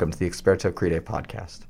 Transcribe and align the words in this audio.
welcome 0.00 0.10
to 0.10 0.18
the 0.18 0.30
Experto 0.30 0.74
Crede 0.74 1.04
podcast. 1.04 1.66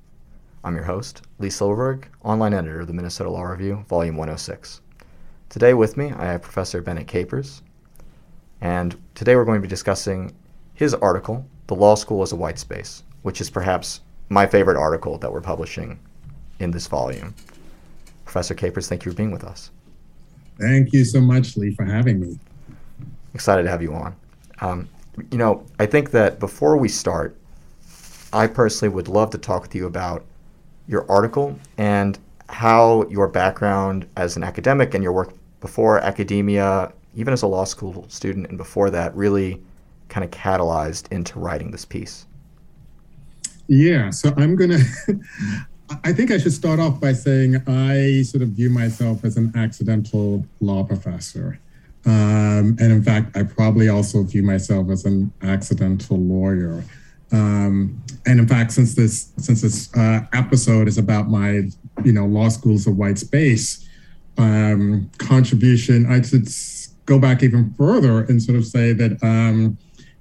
I'm 0.63 0.77
your 0.77 0.85
host, 0.85 1.23
Lee 1.41 1.51
Silverberg, 1.51 2.07
online 2.23 2.55
editor 2.55 2.79
of 2.79 2.87
the 2.87 2.93
Minnesota 2.93 3.29
Law 3.29 3.43
Review, 3.43 3.85
Volume 3.89 4.17
106. 4.17 4.83
Today 5.49 5.75
with 5.75 5.97
me, 5.97 6.13
I 6.13 6.27
have 6.27 6.41
Professor 6.41 6.81
Bennett 6.81 7.09
Capers, 7.09 7.63
and 8.61 8.97
today 9.17 9.35
we're 9.35 9.45
going 9.45 9.61
to 9.61 9.67
be 9.67 9.69
discussing 9.69 10.33
his 10.75 10.95
article, 10.95 11.45
The 11.67 11.75
Law 11.75 11.97
School 11.97 12.23
as 12.23 12.31
a 12.31 12.37
White 12.37 12.61
Space, 12.61 13.03
which 13.23 13.41
is 13.41 13.51
perhaps 13.51 14.01
my 14.29 14.47
favorite 14.47 14.77
article 14.77 15.19
that 15.19 15.33
we're 15.33 15.41
publishing 15.41 15.99
in 16.61 16.71
this 16.71 16.87
volume. 16.87 17.35
Professor 18.25 18.55
Capers, 18.55 18.89
thank 18.89 19.05
you 19.05 19.11
for 19.11 19.17
being 19.17 19.33
with 19.33 19.43
us. 19.43 19.73
Thank 20.61 20.93
you 20.93 21.05
so 21.05 21.21
much, 21.21 21.57
Lee, 21.57 21.75
for 21.75 21.85
having 21.85 22.21
me. 22.21 22.39
Excited 23.35 23.65
to 23.65 23.71
have 23.71 23.83
you 23.83 23.93
on. 23.93 24.15
Um, 24.61 24.89
you 25.33 25.39
know, 25.39 25.67
I 25.81 25.87
think 25.87 26.13
that 26.13 26.39
before 26.39 26.77
we 26.77 26.89
start, 26.89 27.37
I 28.33 28.47
personally 28.47 28.95
would 28.95 29.09
love 29.09 29.31
to 29.31 29.39
talk 29.39 29.63
with 29.63 29.75
you 29.75 29.87
about 29.87 30.25
your 30.87 31.11
article 31.11 31.59
and 31.79 32.19
how 32.49 33.07
your 33.09 33.29
background 33.29 34.07
as 34.17 34.37
an 34.37 34.43
academic 34.43 34.95
and 34.95 35.03
your 35.03 35.13
work 35.13 35.35
before 35.61 35.99
academia, 36.01 36.93
even 37.15 37.33
as 37.33 37.43
a 37.43 37.47
law 37.47 37.65
school 37.65 38.05
student 38.09 38.49
and 38.49 38.59
before 38.59 38.91
that, 38.91 39.15
really 39.15 39.61
kind 40.09 40.25
of 40.25 40.31
catalyzed 40.31 41.11
into 41.13 41.39
writing 41.39 41.71
this 41.71 41.85
piece. 41.85 42.27
Yeah, 43.69 44.11
so 44.11 44.33
I'm 44.37 44.57
going 44.57 44.71
to, 45.07 45.21
I 46.05 46.13
think 46.13 46.31
I 46.31 46.39
should 46.39 46.53
start 46.53 46.81
off 46.81 47.01
by 47.01 47.13
saying 47.13 47.63
I 47.69 48.23
sort 48.23 48.43
of 48.43 48.51
view 48.51 48.71
myself 48.71 49.25
as 49.25 49.37
an 49.37 49.53
accidental 49.55 50.45
law 50.61 50.83
professor. 50.83 51.59
Um, 52.07 52.77
and 52.81 52.93
in 52.93 53.03
fact, 53.03 53.37
I 53.37 53.43
probably 53.43 53.89
also 53.89 54.23
view 54.23 54.43
myself 54.43 54.89
as 54.91 55.05
an 55.05 55.33
accidental 55.43 56.19
lawyer. 56.19 56.83
Um, 57.33 58.03
and 58.27 58.41
in 58.41 58.49
fact, 58.49 58.73
since 58.73 58.95
this 58.95 59.33
since 59.39 59.63
this 59.63 59.95
uh, 59.97 60.21
episode 60.33 60.89
is 60.89 60.99
about 60.99 61.29
my 61.29 61.63
you 62.05 62.13
know 62.13 62.27
law 62.27 62.49
school's 62.49 62.87
of 62.87 62.97
white 62.97 63.19
space 63.19 63.89
um, 64.39 65.11
contribution, 65.19 66.11
I 66.11 66.23
should 66.23 66.49
go 67.07 67.19
back 67.19 67.43
even 67.43 67.75
further 67.75 68.25
and 68.25 68.43
sort 68.43 68.57
of 68.57 68.67
say 68.67 68.93
that 68.93 69.23
um, 69.23 69.79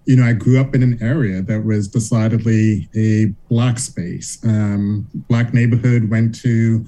you 0.10 0.16
know, 0.16 0.26
I 0.26 0.34
grew 0.34 0.60
up 0.60 0.74
in 0.74 0.82
an 0.82 0.98
area 1.04 1.44
that 1.44 1.64
was 1.64 1.88
decidedly 1.88 2.90
a 2.96 3.28
black 3.48 3.78
space. 3.78 4.40
Um, 4.44 5.08
black 5.14 5.54
neighborhood, 5.54 6.10
went 6.10 6.34
to 6.42 6.84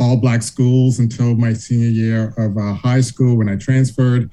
all 0.00 0.16
black 0.16 0.42
schools 0.42 0.98
until 0.98 1.36
my 1.36 1.52
senior 1.52 1.86
year 1.86 2.34
of 2.36 2.58
uh, 2.58 2.74
high 2.74 3.00
school 3.00 3.36
when 3.36 3.48
I 3.48 3.54
transferred. 3.54 4.28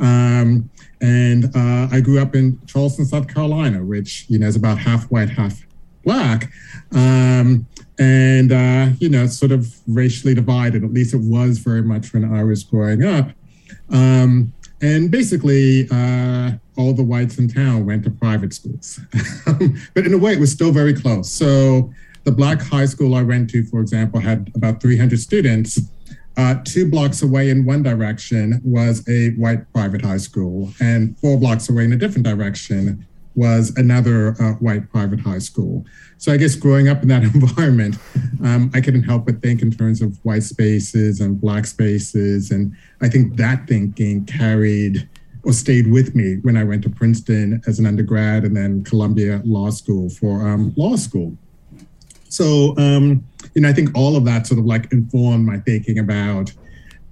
Um, 0.00 0.68
and 1.00 1.44
uh, 1.54 1.88
I 1.90 2.00
grew 2.00 2.20
up 2.20 2.34
in 2.34 2.60
Charleston, 2.66 3.04
South 3.04 3.32
Carolina, 3.32 3.84
which, 3.84 4.26
you 4.28 4.38
know, 4.38 4.46
is 4.46 4.56
about 4.56 4.78
half 4.78 5.10
white, 5.10 5.30
half 5.30 5.62
black. 6.04 6.50
Um, 6.92 7.66
and, 7.98 8.52
uh, 8.52 8.88
you 8.98 9.08
know, 9.08 9.26
sort 9.26 9.52
of 9.52 9.74
racially 9.86 10.34
divided, 10.34 10.84
at 10.84 10.92
least 10.92 11.14
it 11.14 11.20
was 11.20 11.58
very 11.58 11.82
much 11.82 12.12
when 12.12 12.24
I 12.24 12.42
was 12.44 12.62
growing 12.62 13.04
up. 13.04 13.30
Um, 13.90 14.52
and 14.80 15.10
basically, 15.10 15.88
uh, 15.90 16.52
all 16.76 16.92
the 16.92 17.02
whites 17.02 17.38
in 17.38 17.48
town 17.48 17.86
went 17.86 18.04
to 18.04 18.10
private 18.10 18.52
schools. 18.52 19.00
but 19.94 20.04
in 20.04 20.12
a 20.12 20.18
way, 20.18 20.32
it 20.32 20.40
was 20.40 20.52
still 20.52 20.72
very 20.72 20.92
close. 20.92 21.30
So 21.30 21.92
the 22.24 22.32
black 22.32 22.60
high 22.60 22.86
school 22.86 23.14
I 23.14 23.22
went 23.22 23.50
to, 23.50 23.64
for 23.64 23.80
example, 23.80 24.20
had 24.20 24.50
about 24.54 24.82
300 24.82 25.18
students. 25.18 25.80
Uh, 26.36 26.56
two 26.64 26.90
blocks 26.90 27.22
away 27.22 27.50
in 27.50 27.64
one 27.64 27.82
direction 27.82 28.60
was 28.64 29.06
a 29.08 29.30
white 29.32 29.72
private 29.72 30.02
high 30.02 30.16
school, 30.16 30.72
and 30.80 31.16
four 31.18 31.38
blocks 31.38 31.68
away 31.68 31.84
in 31.84 31.92
a 31.92 31.96
different 31.96 32.26
direction 32.26 33.06
was 33.36 33.76
another 33.76 34.40
uh, 34.40 34.52
white 34.54 34.88
private 34.90 35.20
high 35.20 35.38
school. 35.38 35.84
So 36.18 36.32
I 36.32 36.36
guess 36.36 36.54
growing 36.54 36.88
up 36.88 37.02
in 37.02 37.08
that 37.08 37.22
environment, 37.34 37.96
um, 38.42 38.70
I 38.74 38.80
couldn't 38.80 39.02
help 39.02 39.26
but 39.26 39.42
think 39.42 39.62
in 39.62 39.70
terms 39.70 40.00
of 40.02 40.18
white 40.24 40.42
spaces 40.42 41.20
and 41.20 41.40
black 41.40 41.66
spaces. 41.66 42.50
And 42.50 42.74
I 43.00 43.08
think 43.08 43.36
that 43.36 43.66
thinking 43.66 44.24
carried 44.24 45.08
or 45.42 45.52
stayed 45.52 45.90
with 45.90 46.14
me 46.14 46.38
when 46.42 46.56
I 46.56 46.64
went 46.64 46.82
to 46.84 46.90
Princeton 46.90 47.60
as 47.66 47.78
an 47.78 47.86
undergrad 47.86 48.44
and 48.44 48.56
then 48.56 48.82
Columbia 48.84 49.42
Law 49.44 49.70
School 49.70 50.08
for 50.08 50.46
um, 50.48 50.72
law 50.76 50.96
school. 50.96 51.36
So, 52.34 52.76
um, 52.78 53.24
you 53.54 53.62
know, 53.62 53.68
I 53.68 53.72
think 53.72 53.96
all 53.96 54.16
of 54.16 54.24
that 54.24 54.48
sort 54.48 54.58
of 54.58 54.66
like 54.66 54.92
informed 54.92 55.46
my 55.46 55.58
thinking 55.58 56.00
about 56.00 56.52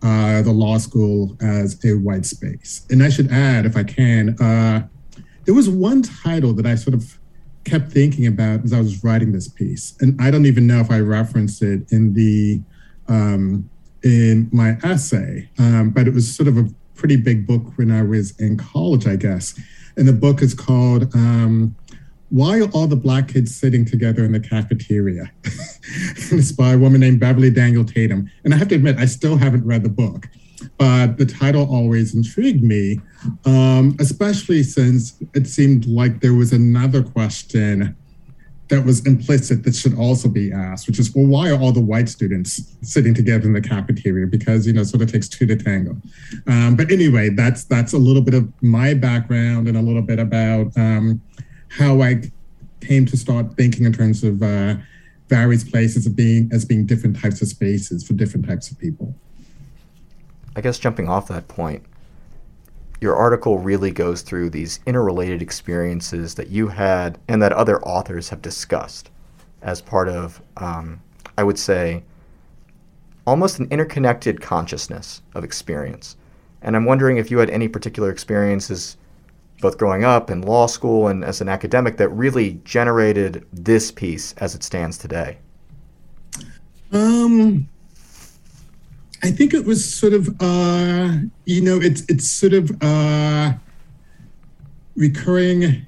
uh, 0.03 0.43
the 0.43 0.51
law 0.51 0.79
school 0.79 1.37
as 1.41 1.79
a 1.85 1.95
white 1.95 2.27
space. 2.27 2.85
And 2.91 3.05
I 3.05 3.09
should 3.09 3.31
add, 3.31 3.65
if 3.65 3.77
I 3.77 3.85
can, 3.85 4.37
uh, 4.41 4.85
there 5.45 5.55
was 5.55 5.69
one 5.69 6.03
title 6.03 6.53
that 6.55 6.67
I 6.67 6.75
sort 6.75 6.95
of 6.95 7.21
kept 7.65 7.93
thinking 7.93 8.27
about 8.27 8.65
as 8.65 8.73
I 8.73 8.81
was 8.81 9.05
writing 9.05 9.31
this 9.31 9.47
piece, 9.47 9.95
and 10.01 10.21
I 10.21 10.33
don't 10.33 10.47
even 10.47 10.67
know 10.67 10.81
if 10.81 10.91
I 10.91 10.99
referenced 10.99 11.63
it 11.63 11.93
in 11.93 12.15
the 12.15 12.61
um, 13.07 13.71
in 14.03 14.49
my 14.53 14.77
essay, 14.83 15.49
um, 15.61 15.91
but 15.91 16.09
it 16.09 16.15
was 16.15 16.35
sort 16.35 16.49
of 16.49 16.59
a 16.59 16.69
pretty 16.97 17.17
big 17.17 17.47
book 17.47 17.79
when 17.79 17.93
I 17.93 18.03
was 18.03 18.37
in 18.41 18.57
college, 18.57 19.07
I 19.07 19.15
guess. 19.15 19.55
And 19.97 20.09
the 20.09 20.13
book 20.13 20.43
is 20.43 20.53
called 20.53 21.15
um, 21.15 21.77
Why 22.33 22.61
Are 22.61 22.71
All 22.71 22.87
the 22.87 22.97
Black 22.97 23.29
Kids 23.29 23.55
Sitting 23.55 23.85
Together 23.85 24.25
in 24.25 24.33
the 24.33 24.41
Cafeteria? 24.41 25.31
it's 25.45 26.51
by 26.51 26.73
a 26.73 26.79
woman 26.79 27.03
named 27.03 27.21
Beverly 27.21 27.51
Daniel 27.51 27.85
Tatum. 27.85 28.31
And 28.43 28.55
I 28.55 28.57
have 28.57 28.69
to 28.69 28.75
admit, 28.75 28.97
I 28.97 29.05
still 29.05 29.37
haven't 29.37 29.67
read 29.67 29.83
the 29.83 29.91
book, 29.91 30.31
but 30.79 31.19
the 31.19 31.27
title 31.27 31.69
always 31.71 32.15
intrigued 32.15 32.65
me, 32.65 32.99
um, 33.45 33.95
especially 34.01 34.63
since 34.63 35.23
it 35.35 35.47
seemed 35.47 35.85
like 35.85 36.23
there 36.23 36.33
was 36.33 36.55
another 36.55 37.03
question 37.03 37.95
that 38.69 38.83
was 38.83 39.07
implicit 39.07 39.65
that 39.65 39.75
should 39.75 39.99
also 39.99 40.27
be 40.27 40.51
asked, 40.53 40.87
which 40.87 40.99
is, 40.99 41.15
well, 41.15 41.27
why 41.27 41.51
are 41.51 41.61
all 41.61 41.73
the 41.73 41.83
white 41.83 42.09
students 42.09 42.75
sitting 42.81 43.13
together 43.13 43.45
in 43.45 43.53
the 43.53 43.61
cafeteria? 43.61 44.27
Because 44.27 44.67
you 44.67 44.73
know, 44.73 44.85
sort 44.85 45.03
of 45.03 45.13
takes 45.13 45.29
two 45.29 45.45
to 45.45 45.57
tango. 45.57 46.01
Um, 46.47 46.77
but 46.77 46.91
anyway, 46.91 47.29
that's 47.29 47.65
that's 47.65 47.93
a 47.93 47.99
little 47.99 48.23
bit 48.23 48.33
of 48.33 48.51
my 48.63 48.95
background 48.95 49.69
and 49.69 49.77
a 49.77 49.83
little 49.83 50.01
bit 50.01 50.19
about 50.19 50.75
um, 50.79 51.21
how 51.73 52.03
I 52.03 52.23
came 52.81 53.07
to 53.07 53.17
start 53.17 53.55
thinking 53.57 53.85
in 53.85 53.93
terms 53.93 54.23
of 54.25 54.43
uh, 54.43 54.77
various 55.29 55.65
places 55.65 56.07
of 56.07 56.15
being 56.15 56.51
as 56.53 56.65
being 56.65 56.85
different 56.85 57.19
types 57.19 57.41
of 57.41 57.49
spaces 57.49 58.07
for 58.07 58.13
different 58.13 58.47
types 58.47 58.71
of 58.71 58.79
people. 58.79 59.15
I 60.55 60.61
guess 60.61 60.79
jumping 60.79 61.09
off 61.09 61.29
that 61.29 61.49
point, 61.49 61.85
your 63.01 63.17
article 63.17 63.59
really 63.59 63.91
goes 63.91 64.23
through 64.23 64.51
these 64.51 64.81
interrelated 64.85 65.41
experiences 65.41 66.35
that 66.35 66.49
you 66.49 66.69
had 66.69 67.19
and 67.27 67.41
that 67.43 67.53
other 67.53 67.83
authors 67.83 68.29
have 68.29 68.43
discussed 68.43 69.11
as 69.63 69.81
part 69.81 70.09
of, 70.09 70.43
um, 70.59 71.01
I 71.39 71.45
would 71.45 71.59
say, 71.59 72.03
almost 73.27 73.59
an 73.59 73.69
interconnected 73.71 74.41
consciousness 74.41 75.23
of 75.35 75.45
experience. 75.45 76.17
And 76.61 76.77
I'm 76.77 76.85
wondering 76.85 77.17
if 77.17 77.31
you 77.31 77.39
had 77.39 77.51
any 77.51 77.69
particular 77.69 78.11
experiences, 78.11 78.97
both 79.63 79.79
growing 79.79 80.05
up 80.05 80.31
in 80.31 80.43
law 80.43 80.67
school 80.67 81.09
and 81.09 81.25
as 81.25 81.41
an 81.41 81.49
academic, 81.49 81.97
that 81.97 82.11
really 82.11 82.61
generated 82.65 83.47
this 83.53 83.91
piece 83.91 84.35
as 84.35 84.55
it 84.55 84.63
stands 84.63 84.99
today. 84.99 85.39
Um, 86.93 87.69
I 89.23 89.31
think 89.31 89.55
it 89.55 89.65
was 89.65 89.83
sort 89.83 90.13
of, 90.13 90.29
uh, 90.41 91.13
you 91.47 91.63
know, 91.63 91.81
it's 91.81 92.03
it's 92.09 92.29
sort 92.29 92.53
of 92.53 92.71
uh, 92.83 93.53
recurring 94.97 95.87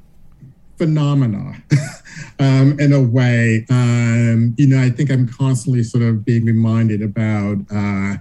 phenomena 0.79 1.63
um, 2.39 2.79
in 2.81 2.93
a 2.93 3.03
way. 3.03 3.67
Um, 3.69 4.55
you 4.57 4.67
know, 4.67 4.81
I 4.81 4.91
think 4.91 5.11
I'm 5.11 5.29
constantly 5.29 5.83
sort 5.83 6.05
of 6.05 6.25
being 6.25 6.45
reminded 6.45 7.03
about, 7.03 7.59
uh, 7.71 8.17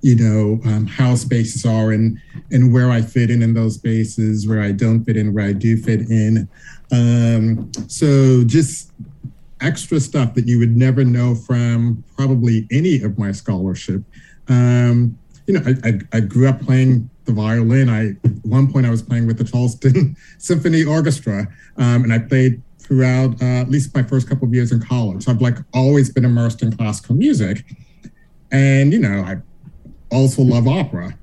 you 0.00 0.16
know, 0.16 0.60
um, 0.70 0.86
how 0.86 1.14
spaces 1.14 1.64
are 1.64 1.92
and 1.92 2.18
and 2.50 2.72
where 2.72 2.90
I 2.90 3.02
fit 3.02 3.30
in 3.30 3.42
in 3.42 3.54
those 3.54 3.74
spaces, 3.74 4.46
where 4.46 4.60
I 4.60 4.72
don't 4.72 5.04
fit 5.04 5.16
in, 5.16 5.34
where 5.34 5.46
I 5.46 5.52
do 5.52 5.76
fit 5.76 6.02
in. 6.02 6.48
Um, 6.90 7.70
so 7.88 8.44
just 8.44 8.92
extra 9.60 9.98
stuff 9.98 10.34
that 10.34 10.46
you 10.46 10.58
would 10.58 10.76
never 10.76 11.04
know 11.04 11.34
from 11.34 12.04
probably 12.16 12.66
any 12.70 13.02
of 13.02 13.18
my 13.18 13.32
scholarship 13.32 14.02
um, 14.48 15.18
you 15.46 15.54
know, 15.54 15.62
I, 15.66 15.88
I, 15.88 16.00
I, 16.12 16.20
grew 16.20 16.48
up 16.48 16.60
playing 16.60 17.08
the 17.24 17.32
violin. 17.32 17.88
I 17.88 18.10
at 18.26 18.44
one 18.44 18.70
point 18.70 18.86
I 18.86 18.90
was 18.90 19.02
playing 19.02 19.26
with 19.26 19.38
the 19.38 19.44
Charleston 19.44 20.16
Symphony 20.38 20.84
Orchestra, 20.84 21.46
um, 21.76 22.04
and 22.04 22.12
I 22.12 22.18
played 22.18 22.62
throughout 22.78 23.40
uh, 23.42 23.60
at 23.60 23.70
least 23.70 23.94
my 23.94 24.02
first 24.02 24.28
couple 24.28 24.46
of 24.46 24.54
years 24.54 24.72
in 24.72 24.80
college. 24.80 25.24
So 25.24 25.32
I've 25.32 25.40
like 25.40 25.58
always 25.74 26.10
been 26.10 26.24
immersed 26.24 26.62
in 26.62 26.76
classical 26.76 27.14
music, 27.14 27.64
and 28.50 28.92
you 28.92 28.98
know, 28.98 29.22
I 29.22 29.36
also 30.10 30.42
love 30.42 30.66
opera. 30.66 31.16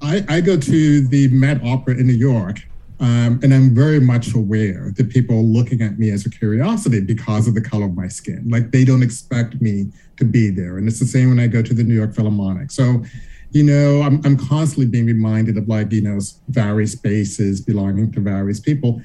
I, 0.00 0.24
I 0.28 0.40
go 0.40 0.56
to 0.56 1.08
the 1.08 1.28
Met 1.28 1.62
Opera 1.64 1.94
in 1.94 2.06
New 2.06 2.12
York, 2.12 2.60
um, 3.00 3.40
and 3.42 3.52
I'm 3.54 3.74
very 3.74 4.00
much 4.00 4.34
aware 4.34 4.92
that 4.96 5.08
people 5.10 5.36
are 5.36 5.42
looking 5.42 5.82
at 5.82 5.98
me 5.98 6.10
as 6.10 6.26
a 6.26 6.30
curiosity 6.30 7.00
because 7.00 7.48
of 7.48 7.54
the 7.54 7.60
color 7.60 7.86
of 7.86 7.94
my 7.94 8.08
skin. 8.08 8.44
Like 8.48 8.70
they 8.70 8.84
don't 8.84 9.02
expect 9.02 9.60
me 9.60 9.92
to 10.16 10.24
be 10.24 10.50
there. 10.50 10.78
And 10.78 10.88
it's 10.88 10.98
the 10.98 11.06
same 11.06 11.28
when 11.28 11.40
I 11.40 11.46
go 11.46 11.62
to 11.62 11.74
the 11.74 11.84
New 11.84 11.94
York 11.94 12.14
Philharmonic. 12.14 12.70
So, 12.70 13.04
you 13.50 13.62
know, 13.62 14.02
I'm, 14.02 14.20
I'm 14.24 14.36
constantly 14.36 14.86
being 14.86 15.06
reminded 15.06 15.56
of 15.56 15.68
like, 15.68 15.92
you 15.92 16.02
know, 16.02 16.18
various 16.48 16.92
spaces 16.92 17.60
belonging 17.60 18.12
to 18.12 18.20
various 18.20 18.60
people. 18.60 19.00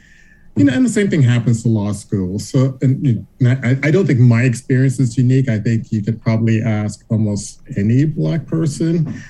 You 0.55 0.65
know, 0.65 0.73
and 0.73 0.85
the 0.85 0.89
same 0.89 1.09
thing 1.09 1.23
happens 1.23 1.63
to 1.63 1.69
law 1.69 1.91
school. 1.93 2.37
So, 2.37 2.77
and 2.81 3.05
you 3.05 3.27
know, 3.39 3.57
I, 3.63 3.77
I 3.83 3.91
don't 3.91 4.05
think 4.05 4.19
my 4.19 4.43
experience 4.43 4.99
is 4.99 5.17
unique. 5.17 5.49
I 5.49 5.59
think 5.59 5.91
you 5.91 6.03
could 6.03 6.21
probably 6.21 6.61
ask 6.61 7.03
almost 7.09 7.61
any 7.75 8.05
black 8.05 8.45
person 8.45 9.21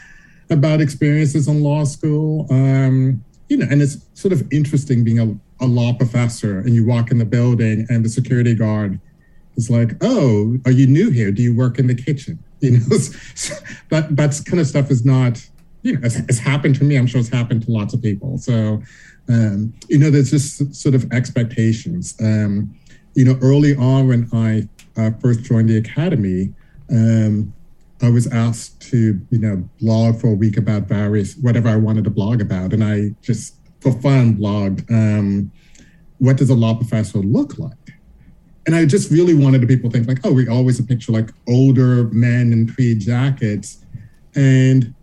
about 0.49 0.81
experiences 0.81 1.47
in 1.47 1.63
law 1.63 1.85
school. 1.85 2.47
Um, 2.49 3.23
you 3.47 3.57
know, 3.57 3.67
and 3.69 3.81
it's 3.81 3.97
sort 4.15 4.33
of 4.33 4.51
interesting 4.51 5.03
being 5.03 5.19
a, 5.19 5.63
a 5.63 5.67
law 5.67 5.93
professor 5.93 6.59
and 6.59 6.75
you 6.75 6.85
walk 6.85 7.11
in 7.11 7.19
the 7.19 7.25
building 7.25 7.85
and 7.89 8.03
the 8.03 8.09
security 8.09 8.53
guard 8.53 8.99
is 9.55 9.69
like, 9.69 9.91
"Oh, 10.01 10.57
are 10.65 10.71
you 10.71 10.87
new 10.87 11.09
here? 11.09 11.31
Do 11.31 11.41
you 11.41 11.55
work 11.55 11.79
in 11.79 11.87
the 11.87 11.95
kitchen?" 11.95 12.39
You 12.63 12.79
know, 12.79 12.97
that 13.89 14.07
that's 14.11 14.39
kind 14.39 14.61
of 14.61 14.65
stuff 14.65 14.89
is 14.89 15.03
not, 15.03 15.45
you 15.81 15.95
know, 15.95 15.99
it's, 16.01 16.15
it's 16.15 16.39
happened 16.39 16.75
to 16.75 16.85
me. 16.85 16.95
I'm 16.95 17.07
sure 17.07 17.19
it's 17.19 17.27
happened 17.27 17.65
to 17.65 17.71
lots 17.71 17.93
of 17.93 18.01
people. 18.01 18.37
So 18.37 18.81
um, 19.29 19.73
you 19.87 19.97
know, 19.97 20.09
there's 20.09 20.31
just 20.31 20.75
sort 20.75 20.95
of 20.95 21.11
expectations. 21.11 22.15
Um, 22.21 22.75
you 23.15 23.25
know, 23.25 23.37
early 23.41 23.75
on 23.75 24.07
when 24.07 24.29
I 24.33 24.67
uh, 24.99 25.11
first 25.21 25.43
joined 25.43 25.69
the 25.69 25.77
academy, 25.77 26.53
um, 26.89 27.53
I 28.01 28.09
was 28.09 28.27
asked 28.27 28.81
to, 28.89 29.19
you 29.29 29.39
know, 29.39 29.67
blog 29.79 30.19
for 30.19 30.27
a 30.27 30.33
week 30.33 30.57
about 30.57 30.83
various 30.83 31.35
whatever 31.37 31.69
I 31.69 31.77
wanted 31.77 32.03
to 32.03 32.09
blog 32.09 32.41
about, 32.41 32.73
and 32.73 32.83
I 32.83 33.11
just 33.21 33.55
for 33.79 33.91
fun 34.01 34.35
blogged, 34.35 34.89
um, 34.91 35.51
"What 36.17 36.37
does 36.37 36.49
a 36.49 36.55
law 36.55 36.75
professor 36.75 37.19
look 37.19 37.57
like?" 37.57 37.93
And 38.65 38.75
I 38.75 38.85
just 38.85 39.11
really 39.11 39.33
wanted 39.33 39.65
people 39.67 39.89
to 39.89 39.97
think 39.97 40.07
like, 40.07 40.19
"Oh, 40.25 40.33
we 40.33 40.47
always 40.47 40.81
picture 40.81 41.13
like 41.13 41.29
older 41.47 42.05
men 42.09 42.51
in 42.51 42.67
tweed 42.67 42.99
jackets," 42.99 43.77
and 44.35 44.93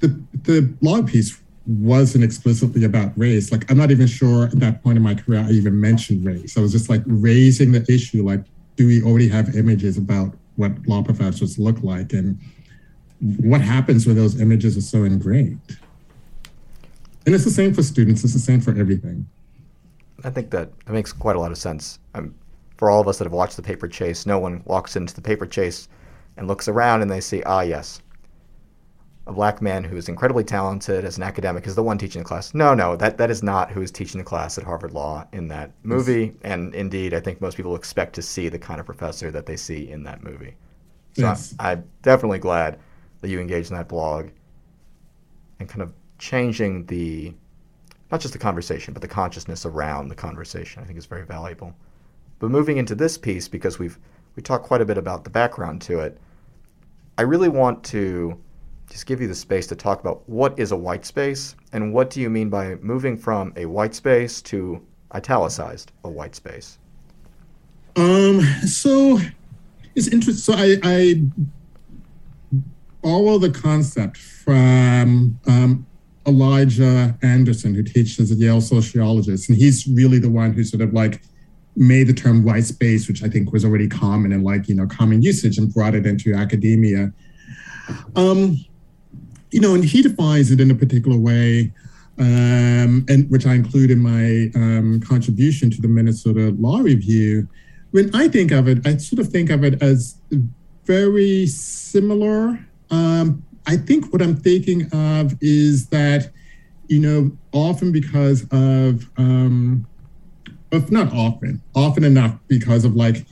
the 0.00 0.18
the 0.44 0.62
blog 0.62 1.08
piece 1.08 1.41
wasn't 1.66 2.24
explicitly 2.24 2.84
about 2.84 3.16
race. 3.16 3.52
Like, 3.52 3.70
I'm 3.70 3.76
not 3.76 3.90
even 3.90 4.06
sure 4.06 4.44
at 4.44 4.58
that 4.60 4.82
point 4.82 4.96
in 4.96 5.02
my 5.02 5.14
career 5.14 5.40
I 5.40 5.50
even 5.50 5.80
mentioned 5.80 6.24
race. 6.24 6.56
I 6.56 6.60
was 6.60 6.72
just 6.72 6.88
like 6.88 7.02
raising 7.06 7.72
the 7.72 7.84
issue 7.88 8.24
like, 8.24 8.44
do 8.76 8.86
we 8.86 9.02
already 9.02 9.28
have 9.28 9.54
images 9.54 9.96
about 9.98 10.34
what 10.56 10.72
law 10.86 11.02
professors 11.02 11.58
look 11.58 11.82
like? 11.82 12.12
And 12.12 12.38
what 13.20 13.60
happens 13.60 14.06
when 14.06 14.16
those 14.16 14.40
images 14.40 14.76
are 14.76 14.82
so 14.82 15.04
ingrained? 15.04 15.78
And 17.24 17.34
it's 17.34 17.44
the 17.44 17.50
same 17.50 17.72
for 17.72 17.82
students, 17.82 18.24
it's 18.24 18.32
the 18.32 18.40
same 18.40 18.60
for 18.60 18.76
everything. 18.76 19.28
I 20.24 20.30
think 20.30 20.50
that, 20.50 20.76
that 20.86 20.92
makes 20.92 21.12
quite 21.12 21.36
a 21.36 21.40
lot 21.40 21.52
of 21.52 21.58
sense. 21.58 21.98
For 22.76 22.90
all 22.90 23.00
of 23.00 23.06
us 23.06 23.18
that 23.18 23.24
have 23.24 23.32
watched 23.32 23.56
the 23.56 23.62
paper 23.62 23.86
chase, 23.86 24.26
no 24.26 24.38
one 24.38 24.62
walks 24.64 24.96
into 24.96 25.14
the 25.14 25.22
paper 25.22 25.46
chase 25.46 25.88
and 26.36 26.48
looks 26.48 26.66
around 26.66 27.02
and 27.02 27.10
they 27.10 27.20
see, 27.20 27.42
ah, 27.44 27.60
yes, 27.60 28.00
a 29.26 29.32
black 29.32 29.62
man 29.62 29.84
who 29.84 29.96
is 29.96 30.08
incredibly 30.08 30.42
talented 30.42 31.04
as 31.04 31.16
an 31.16 31.22
academic 31.22 31.66
is 31.66 31.76
the 31.76 31.82
one 31.82 31.96
teaching 31.96 32.22
the 32.22 32.28
class. 32.28 32.54
No, 32.54 32.74
no, 32.74 32.96
that, 32.96 33.18
that 33.18 33.30
is 33.30 33.42
not 33.42 33.70
who 33.70 33.80
is 33.80 33.90
teaching 33.92 34.18
the 34.18 34.24
class 34.24 34.58
at 34.58 34.64
Harvard 34.64 34.92
Law 34.92 35.26
in 35.32 35.46
that 35.48 35.70
movie. 35.84 36.34
And 36.42 36.74
indeed, 36.74 37.14
I 37.14 37.20
think 37.20 37.40
most 37.40 37.56
people 37.56 37.76
expect 37.76 38.14
to 38.16 38.22
see 38.22 38.48
the 38.48 38.58
kind 38.58 38.80
of 38.80 38.86
professor 38.86 39.30
that 39.30 39.46
they 39.46 39.56
see 39.56 39.90
in 39.90 40.02
that 40.04 40.24
movie. 40.24 40.56
So 41.14 41.22
yes. 41.22 41.54
I, 41.60 41.72
I'm 41.72 41.84
definitely 42.02 42.40
glad 42.40 42.80
that 43.20 43.28
you 43.28 43.38
engaged 43.38 43.70
in 43.70 43.76
that 43.76 43.88
blog 43.88 44.30
and 45.60 45.68
kind 45.68 45.82
of 45.82 45.92
changing 46.18 46.86
the, 46.86 47.32
not 48.10 48.20
just 48.20 48.32
the 48.32 48.40
conversation, 48.40 48.92
but 48.92 49.02
the 49.02 49.08
consciousness 49.08 49.64
around 49.64 50.08
the 50.08 50.16
conversation. 50.16 50.82
I 50.82 50.86
think 50.86 50.98
is 50.98 51.06
very 51.06 51.24
valuable. 51.24 51.74
But 52.40 52.50
moving 52.50 52.76
into 52.76 52.96
this 52.96 53.16
piece, 53.16 53.46
because 53.46 53.78
we've 53.78 53.98
we 54.34 54.42
talked 54.42 54.66
quite 54.66 54.80
a 54.80 54.84
bit 54.84 54.98
about 54.98 55.24
the 55.24 55.30
background 55.30 55.82
to 55.82 56.00
it, 56.00 56.18
I 57.18 57.22
really 57.22 57.48
want 57.48 57.84
to 57.84 58.36
just 58.92 59.06
give 59.06 59.22
you 59.22 59.26
the 59.26 59.34
space 59.34 59.66
to 59.66 59.74
talk 59.74 60.00
about 60.00 60.28
what 60.28 60.58
is 60.58 60.70
a 60.70 60.76
white 60.76 61.06
space 61.06 61.56
and 61.72 61.94
what 61.94 62.10
do 62.10 62.20
you 62.20 62.28
mean 62.28 62.50
by 62.50 62.74
moving 62.76 63.16
from 63.16 63.50
a 63.56 63.64
white 63.64 63.94
space 63.94 64.42
to 64.42 64.86
italicized 65.14 65.92
a 66.04 66.10
white 66.10 66.34
space? 66.34 66.78
Um, 67.96 68.42
so 68.66 69.18
it's 69.94 70.08
interesting. 70.08 70.34
So 70.34 70.52
I, 70.54 70.78
I 70.82 71.22
borrow 73.02 73.38
the 73.38 73.50
concept 73.50 74.18
from 74.18 75.40
um, 75.46 75.86
Elijah 76.26 77.16
Anderson, 77.22 77.74
who 77.74 77.82
teaches 77.82 78.30
at 78.30 78.36
Yale 78.36 78.60
sociologist, 78.60 79.48
and 79.48 79.56
he's 79.56 79.86
really 79.86 80.18
the 80.18 80.30
one 80.30 80.52
who 80.52 80.64
sort 80.64 80.82
of 80.82 80.92
like 80.92 81.22
made 81.76 82.08
the 82.08 82.12
term 82.12 82.44
white 82.44 82.64
space, 82.64 83.08
which 83.08 83.22
I 83.22 83.28
think 83.28 83.52
was 83.52 83.64
already 83.64 83.88
common 83.88 84.32
and 84.32 84.44
like 84.44 84.68
you 84.68 84.74
know 84.74 84.86
common 84.86 85.22
usage, 85.22 85.56
and 85.56 85.72
brought 85.72 85.94
it 85.94 86.04
into 86.04 86.34
academia. 86.34 87.10
Um, 88.16 88.58
you 89.52 89.60
know, 89.60 89.74
and 89.74 89.84
he 89.84 90.02
defines 90.02 90.50
it 90.50 90.60
in 90.60 90.70
a 90.70 90.74
particular 90.74 91.18
way, 91.18 91.72
um, 92.18 93.04
and 93.08 93.30
which 93.30 93.46
I 93.46 93.54
include 93.54 93.90
in 93.90 94.00
my 94.00 94.50
um, 94.54 95.00
contribution 95.00 95.70
to 95.70 95.80
the 95.80 95.88
Minnesota 95.88 96.54
Law 96.58 96.78
Review. 96.78 97.46
When 97.90 98.14
I 98.14 98.28
think 98.28 98.50
of 98.50 98.66
it, 98.66 98.86
I 98.86 98.96
sort 98.96 99.20
of 99.20 99.28
think 99.28 99.50
of 99.50 99.62
it 99.62 99.82
as 99.82 100.16
very 100.86 101.46
similar. 101.46 102.58
Um, 102.90 103.44
I 103.66 103.76
think 103.76 104.12
what 104.12 104.22
I'm 104.22 104.36
thinking 104.36 104.88
of 104.92 105.34
is 105.40 105.86
that, 105.88 106.30
you 106.88 107.00
know, 107.00 107.36
often 107.52 107.92
because 107.92 108.44
of, 108.50 109.08
um, 109.18 109.86
if 110.72 110.90
not 110.90 111.12
often, 111.12 111.62
often 111.74 112.02
enough 112.02 112.34
because 112.48 112.84
of 112.84 112.96
like 112.96 113.26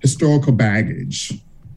historical 0.00 0.52
baggage 0.52 1.32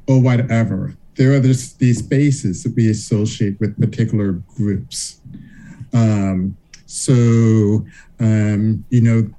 or 0.08 0.22
whatever, 0.22 0.96
there 1.18 1.34
are 1.34 1.40
this, 1.40 1.74
these 1.74 2.00
spaces 2.00 2.64
that 2.64 2.76
we 2.76 2.90
associate 2.90 3.60
with 3.60 3.80
particular 3.80 4.34
groups. 4.56 5.20
Um, 5.94 6.56
so, 6.86 7.86
um, 8.20 8.86
you 8.90 9.02
know, 9.02 9.30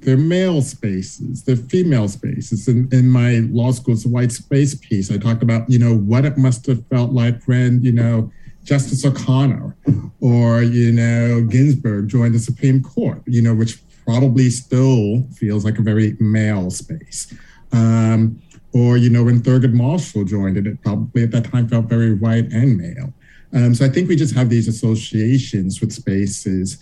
they're 0.00 0.16
male 0.16 0.62
spaces, 0.62 1.42
they're 1.44 1.56
female 1.56 2.08
spaces. 2.08 2.68
In, 2.68 2.88
in 2.92 3.08
my 3.08 3.40
law 3.50 3.70
school's 3.72 4.06
white 4.06 4.32
space 4.32 4.74
piece, 4.74 5.10
I 5.10 5.18
talked 5.18 5.42
about, 5.42 5.68
you 5.70 5.78
know, 5.78 5.96
what 5.96 6.24
it 6.24 6.36
must 6.36 6.66
have 6.66 6.86
felt 6.86 7.12
like 7.12 7.42
when, 7.44 7.82
you 7.82 7.92
know, 7.92 8.30
Justice 8.64 9.04
O'Connor 9.04 9.76
or, 10.20 10.62
you 10.62 10.92
know, 10.92 11.40
Ginsburg 11.42 12.08
joined 12.08 12.34
the 12.34 12.38
Supreme 12.38 12.82
Court, 12.82 13.22
you 13.26 13.42
know, 13.42 13.54
which 13.54 13.80
probably 14.04 14.50
still 14.50 15.26
feels 15.36 15.64
like 15.64 15.78
a 15.78 15.82
very 15.82 16.16
male 16.20 16.70
space. 16.70 17.34
Um, 17.72 18.40
or 18.78 18.96
you 18.96 19.10
know 19.10 19.24
when 19.24 19.40
Thurgood 19.40 19.72
Marshall 19.72 20.24
joined 20.24 20.56
it, 20.56 20.66
it 20.66 20.80
probably 20.82 21.24
at 21.24 21.32
that 21.32 21.50
time 21.50 21.68
felt 21.68 21.86
very 21.86 22.14
white 22.14 22.52
and 22.52 22.76
male. 22.76 23.12
Um, 23.52 23.74
so 23.74 23.84
I 23.84 23.88
think 23.88 24.08
we 24.08 24.14
just 24.14 24.34
have 24.36 24.50
these 24.50 24.68
associations 24.68 25.80
with 25.80 25.92
spaces, 25.92 26.78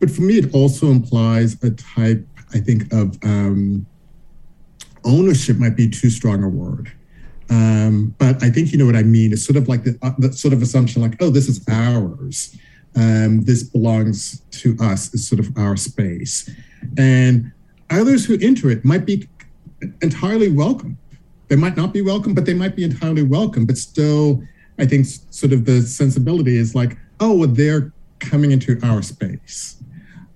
but 0.00 0.10
for 0.10 0.22
me, 0.22 0.38
it 0.38 0.52
also 0.54 0.90
implies 0.90 1.62
a 1.62 1.70
type, 1.70 2.26
I 2.54 2.58
think, 2.58 2.92
of 2.92 3.18
um, 3.22 3.86
ownership 5.04 5.58
might 5.58 5.76
be 5.76 5.88
too 5.88 6.10
strong 6.10 6.42
a 6.42 6.48
word. 6.48 6.90
Um, 7.50 8.14
but 8.18 8.42
I 8.42 8.50
think 8.50 8.72
you 8.72 8.78
know 8.78 8.86
what 8.86 8.96
I 8.96 9.02
mean. 9.02 9.32
It's 9.32 9.44
sort 9.44 9.56
of 9.56 9.68
like 9.68 9.84
the, 9.84 9.98
uh, 10.02 10.12
the 10.18 10.32
sort 10.32 10.54
of 10.54 10.62
assumption, 10.62 11.02
like, 11.02 11.16
oh, 11.20 11.30
this 11.30 11.48
is 11.48 11.62
ours. 11.68 12.56
Um, 12.96 13.44
this 13.44 13.62
belongs 13.62 14.40
to 14.62 14.76
us. 14.80 15.12
It's 15.14 15.28
sort 15.28 15.38
of 15.38 15.56
our 15.56 15.76
space, 15.76 16.50
and 16.98 17.52
others 17.90 18.24
who 18.24 18.38
enter 18.40 18.70
it 18.70 18.84
might 18.84 19.06
be 19.06 19.28
entirely 20.00 20.50
welcome 20.50 20.96
they 21.52 21.56
might 21.56 21.76
not 21.76 21.92
be 21.92 22.00
welcome, 22.00 22.32
but 22.32 22.46
they 22.46 22.54
might 22.54 22.74
be 22.74 22.82
entirely 22.82 23.22
welcome. 23.22 23.66
But 23.66 23.76
still, 23.76 24.42
I 24.78 24.86
think 24.86 25.04
sort 25.28 25.52
of 25.52 25.66
the 25.66 25.82
sensibility 25.82 26.56
is 26.56 26.74
like, 26.74 26.96
oh, 27.20 27.36
well, 27.36 27.48
they're 27.48 27.92
coming 28.20 28.52
into 28.52 28.80
our 28.82 29.02
space. 29.02 29.76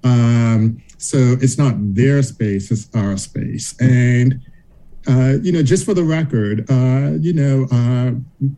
Um, 0.04 0.82
so 0.98 1.16
it's 1.40 1.56
not 1.56 1.74
their 1.94 2.22
space, 2.22 2.70
it's 2.70 2.94
our 2.94 3.16
space. 3.16 3.74
And 3.80 4.42
uh, 5.08 5.38
you 5.40 5.52
know, 5.52 5.62
just 5.62 5.86
for 5.86 5.94
the 5.94 6.04
record, 6.04 6.70
uh, 6.70 7.12
you 7.18 7.32
know, 7.32 7.66
uh, 7.72 8.10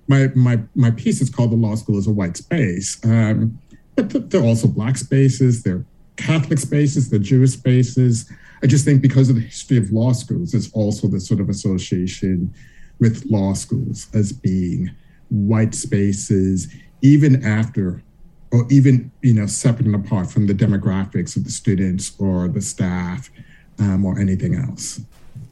my 0.08 0.26
my 0.34 0.58
my 0.74 0.90
piece 0.90 1.20
is 1.20 1.30
called 1.30 1.52
"The 1.52 1.56
Law 1.56 1.76
School 1.76 1.96
is 1.96 2.08
a 2.08 2.10
White 2.10 2.36
Space," 2.36 2.98
um, 3.04 3.56
but 3.94 4.10
th- 4.10 4.24
there 4.30 4.40
are 4.40 4.46
also 4.46 4.66
black 4.66 4.96
spaces, 4.96 5.62
there 5.62 5.76
are 5.76 5.84
Catholic 6.18 6.58
spaces, 6.58 7.08
the 7.08 7.18
Jewish 7.18 7.52
spaces. 7.52 8.30
I 8.62 8.66
just 8.66 8.84
think 8.84 9.00
because 9.00 9.30
of 9.30 9.36
the 9.36 9.42
history 9.42 9.78
of 9.78 9.90
law 9.90 10.12
schools, 10.12 10.52
there's 10.52 10.70
also 10.72 11.06
this 11.08 11.26
sort 11.26 11.40
of 11.40 11.48
association 11.48 12.52
with 12.98 13.24
law 13.30 13.54
schools 13.54 14.08
as 14.12 14.32
being 14.32 14.90
white 15.30 15.74
spaces, 15.74 16.74
even 17.02 17.44
after 17.44 18.02
or 18.50 18.66
even 18.70 19.10
you 19.22 19.34
know 19.34 19.46
separate 19.46 19.86
and 19.86 19.94
apart 19.94 20.30
from 20.30 20.46
the 20.46 20.54
demographics 20.54 21.36
of 21.36 21.44
the 21.44 21.50
students 21.50 22.12
or 22.18 22.48
the 22.48 22.60
staff 22.60 23.30
um, 23.78 24.04
or 24.04 24.18
anything 24.18 24.54
else. 24.54 25.00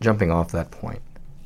Jumping 0.01 0.31
off 0.31 0.51
that 0.53 0.71
point, 0.71 1.01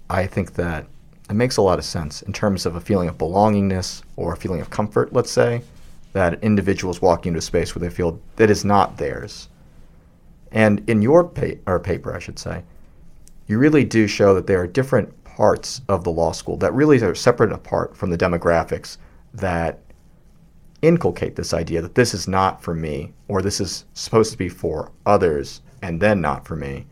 I 0.09 0.27
think 0.27 0.55
that 0.55 0.87
it 1.29 1.35
makes 1.35 1.59
a 1.59 1.63
lot 1.63 1.79
of 1.79 1.85
sense 1.85 2.23
in 2.23 2.33
terms 2.33 2.67
of 2.67 2.75
a 2.75 2.81
feeling 2.81 3.09
of 3.09 3.19
belongingness 3.19 4.03
or 4.17 4.33
a 4.33 4.37
feeling 4.37 4.61
of 4.61 4.71
comfort. 4.71 5.13
Let's 5.13 5.31
say 5.31 5.63
that 6.13 6.43
individuals 6.43 7.01
walking 7.01 7.31
into 7.31 7.39
a 7.39 7.43
space 7.43 7.75
where 7.75 7.81
they 7.81 7.95
feel 7.95 8.21
that 8.37 8.51
is 8.51 8.65
not 8.65 8.97
theirs 8.97 9.49
and 10.53 10.89
in 10.89 11.03
your 11.03 11.25
pa- 11.25 11.59
or 11.67 11.79
paper, 11.79 12.15
I 12.15 12.19
should 12.19 12.39
say, 12.39 12.63
you 13.47 13.59
really 13.59 13.85
do 13.85 14.07
show 14.07 14.35
that 14.35 14.47
there 14.47 14.61
are 14.61 14.67
different 14.67 15.25
parts 15.25 15.81
of 15.89 16.05
the 16.05 16.11
law 16.11 16.33
school 16.33 16.57
that 16.59 16.75
really 16.75 17.01
are 17.03 17.15
separate 17.15 17.53
apart 17.53 17.97
from 17.97 18.11
the 18.11 18.19
demographics 18.19 18.99
that 19.35 19.81
inculcate 20.83 21.37
this 21.37 21.53
idea 21.53 21.83
that 21.83 21.95
this 21.95 22.15
is 22.15 22.27
not 22.27 22.63
for 22.63 22.75
me 22.75 23.13
or 23.29 23.43
this 23.43 23.61
is 23.61 23.85
supposed 23.95 24.33
to 24.33 24.39
be 24.39 24.49
for 24.49 24.91
others 25.07 25.61
and 25.83 26.01
then 26.01 26.21
not 26.21 26.47
for 26.47 26.57
me. 26.57 26.87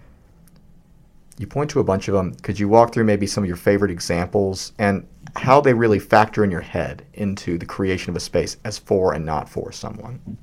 You 1.39 1.47
point 1.47 1.71
to 1.71 1.81
a 1.81 1.85
bunch 1.85 2.09
of 2.09 2.15
them. 2.15 2.35
Could 2.43 2.59
you 2.59 2.69
walk 2.69 2.93
through 2.93 3.05
maybe 3.05 3.27
some 3.27 3.45
of 3.45 3.49
your 3.49 3.57
favorite 3.57 3.91
examples 3.91 4.73
and 4.79 5.07
how 5.37 5.61
they 5.61 5.75
really 5.75 5.99
factor 5.99 6.45
in 6.45 6.51
your 6.51 6.61
head 6.61 7.05
into 7.15 7.59
the 7.59 7.67
creation 7.67 8.11
of 8.11 8.17
a 8.17 8.21
space 8.21 8.57
as 8.65 8.79
for 8.79 9.15
and 9.15 9.25
not 9.25 9.49
for 9.49 9.73
someone? 9.73 10.39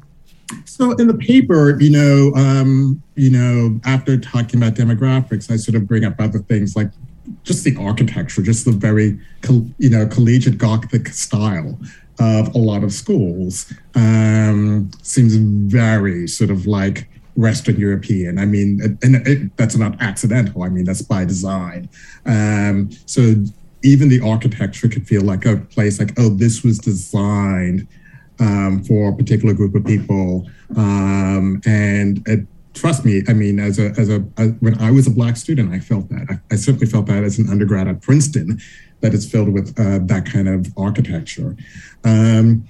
So 0.65 0.91
in 0.93 1.07
the 1.07 1.15
paper, 1.15 1.79
you 1.81 1.89
know, 1.89 2.33
um, 2.35 3.01
you 3.15 3.31
know, 3.31 3.79
after 3.85 4.17
talking 4.17 4.61
about 4.61 4.75
demographics, 4.75 5.49
I 5.49 5.55
sort 5.55 5.75
of 5.75 5.87
bring 5.87 6.05
up 6.05 6.15
other 6.19 6.39
things 6.39 6.75
like 6.75 6.91
just 7.43 7.63
the 7.63 7.75
architecture, 7.77 8.43
just 8.43 8.65
the 8.65 8.71
very, 8.71 9.19
you 9.79 9.89
know, 9.89 10.05
collegiate 10.05 10.57
Gothic 10.57 11.07
style 11.09 11.79
of 12.19 12.53
a 12.55 12.57
lot 12.57 12.83
of 12.83 12.93
schools 12.93 13.73
um, 13.95 14.89
seems 15.01 15.35
very 15.35 16.27
sort 16.27 16.49
of 16.49 16.67
like 16.67 17.09
Western 17.35 17.77
European. 17.77 18.37
I 18.37 18.45
mean, 18.45 18.97
and 19.01 19.27
it, 19.27 19.57
that's 19.57 19.75
not 19.75 20.01
accidental. 20.01 20.63
I 20.63 20.69
mean, 20.69 20.85
that's 20.85 21.01
by 21.01 21.25
design. 21.25 21.89
Um, 22.25 22.89
so 23.05 23.35
even 23.85 24.09
the 24.09 24.19
architecture 24.19 24.89
could 24.89 25.07
feel 25.07 25.21
like 25.21 25.45
a 25.45 25.57
place 25.57 25.99
like, 25.99 26.11
oh, 26.17 26.29
this 26.29 26.63
was 26.63 26.79
designed 26.79 27.87
um, 28.39 28.83
for 28.83 29.09
a 29.09 29.15
particular 29.15 29.53
group 29.53 29.75
of 29.75 29.85
people. 29.85 30.49
Um, 30.75 31.61
and 31.65 32.47
trust 32.73 33.05
me, 33.05 33.21
I 33.27 33.33
mean, 33.33 33.59
as 33.59 33.77
a, 33.77 33.91
as 33.91 34.09
a, 34.09 34.25
as, 34.37 34.53
when 34.59 34.77
I 34.81 34.89
was 34.89 35.05
a 35.05 35.11
black 35.11 35.37
student, 35.37 35.71
I 35.71 35.79
felt 35.79 36.09
that. 36.09 36.25
I, 36.29 36.53
I, 36.53 36.57
certainly 36.57 36.87
felt 36.87 37.05
that 37.05 37.23
as 37.23 37.37
an 37.37 37.47
undergrad 37.47 37.87
at 37.87 38.01
Princeton, 38.01 38.59
that 39.01 39.13
it's 39.13 39.29
filled 39.29 39.53
with 39.53 39.79
uh, 39.79 39.99
that 40.07 40.25
kind 40.25 40.49
of 40.49 40.67
architecture. 40.77 41.55
Um, 42.03 42.67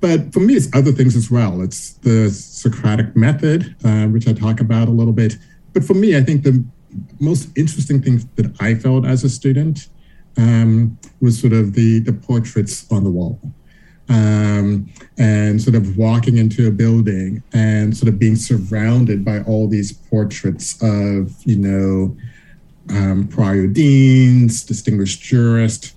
but 0.00 0.32
for 0.32 0.40
me, 0.40 0.54
it's 0.54 0.74
other 0.74 0.92
things 0.92 1.14
as 1.16 1.30
well. 1.30 1.60
It's 1.60 1.92
the 1.98 2.30
Socratic 2.30 3.14
method, 3.14 3.76
uh, 3.84 4.06
which 4.06 4.26
I 4.26 4.32
talk 4.32 4.60
about 4.60 4.88
a 4.88 4.90
little 4.90 5.12
bit. 5.12 5.36
But 5.74 5.84
for 5.84 5.94
me, 5.94 6.16
I 6.16 6.22
think 6.22 6.44
the 6.44 6.64
most 7.20 7.50
interesting 7.56 8.00
thing 8.00 8.28
that 8.36 8.56
I 8.60 8.74
felt 8.74 9.04
as 9.04 9.22
a 9.22 9.28
student 9.28 9.88
um, 10.36 10.98
was 11.20 11.40
sort 11.40 11.52
of 11.52 11.74
the 11.74 12.00
the 12.00 12.12
portraits 12.12 12.90
on 12.90 13.04
the 13.04 13.10
wall 13.10 13.40
um, 14.08 14.88
and 15.18 15.60
sort 15.60 15.74
of 15.74 15.96
walking 15.96 16.36
into 16.36 16.68
a 16.68 16.70
building 16.70 17.42
and 17.52 17.96
sort 17.96 18.08
of 18.08 18.18
being 18.18 18.36
surrounded 18.36 19.24
by 19.24 19.40
all 19.42 19.68
these 19.68 19.92
portraits 19.92 20.80
of, 20.82 21.34
you 21.44 21.56
know, 21.56 22.16
um, 22.90 23.26
prior 23.28 23.66
deans, 23.66 24.64
distinguished 24.64 25.20
jurists, 25.20 25.94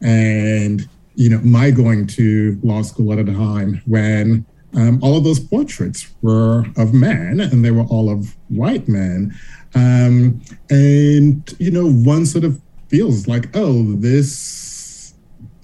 and, 0.00 0.88
you 1.16 1.28
know, 1.28 1.40
my 1.40 1.70
going 1.70 2.06
to 2.06 2.58
law 2.62 2.82
school 2.82 3.12
at 3.12 3.18
a 3.18 3.24
time 3.24 3.82
when 3.86 4.46
um, 4.74 5.00
all 5.02 5.16
of 5.16 5.24
those 5.24 5.40
portraits 5.40 6.14
were 6.22 6.64
of 6.76 6.94
men 6.94 7.40
and 7.40 7.64
they 7.64 7.72
were 7.72 7.84
all 7.84 8.08
of 8.08 8.36
white 8.48 8.86
men. 8.86 9.34
Um, 9.74 10.40
and, 10.70 11.56
you 11.58 11.72
know, 11.72 11.90
one 11.90 12.24
sort 12.24 12.44
of 12.44 12.60
feels 12.88 13.28
like, 13.28 13.54
oh, 13.54 13.94
this, 13.96 15.14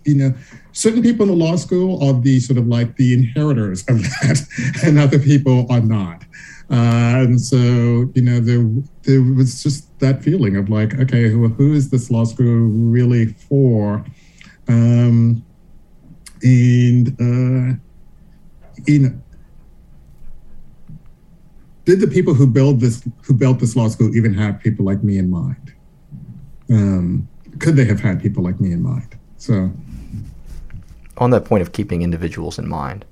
you 0.04 0.14
know, 0.14 0.35
certain 0.73 1.02
people 1.02 1.25
in 1.25 1.38
the 1.38 1.45
law 1.45 1.57
school 1.57 2.02
are 2.04 2.21
the 2.21 2.40
sort 2.40 2.59
of 2.59 2.66
like 2.66 2.97
the 2.97 3.14
inheritors 3.14 3.83
of 3.88 4.02
that, 4.02 4.47
and 4.85 4.99
other 4.99 5.19
people 5.19 5.66
are 5.71 5.81
not. 5.81 6.25
Uh, 6.71 7.25
and 7.25 7.40
so, 7.40 8.11
you 8.14 8.23
know, 8.23 8.40
there 8.40 8.64
there 9.02 9.23
was 9.23 9.62
just 9.62 9.99
that 10.00 10.23
feeling 10.23 10.57
of 10.57 10.71
like, 10.71 10.95
okay, 10.99 11.28
who, 11.28 11.49
who 11.49 11.75
is 11.75 11.90
this 11.90 12.11
law 12.11 12.25
school 12.25 12.47
really 12.47 13.26
for? 13.26 14.04
Um, 14.66 15.45
and 16.43 17.09
uh, 17.21 17.78
you 18.87 18.99
know, 18.99 19.21
did 21.85 22.00
the 22.00 22.07
people 22.07 22.35
who 22.35 22.47
build 22.47 22.81
this 22.81 23.07
who 23.23 23.35
built 23.35 23.59
this 23.61 23.76
law 23.76 23.88
school 23.88 24.14
even 24.16 24.33
have 24.35 24.61
people 24.61 24.85
like 24.85 25.02
me 25.02 25.19
in 25.19 25.31
mind? 25.31 25.74
Um, 26.71 27.28
could 27.59 27.76
they 27.76 27.85
have 27.85 28.00
had 28.00 28.21
people 28.21 28.42
like 28.42 28.61
me 28.61 28.73
in 28.73 28.83
mind? 28.83 29.16
So 29.37 29.71
on 31.16 31.30
that 31.30 31.44
point 31.44 31.62
of 31.62 31.73
keeping 31.73 32.02
individuals 32.02 32.59
in 32.59 32.68
mind, 32.68 33.04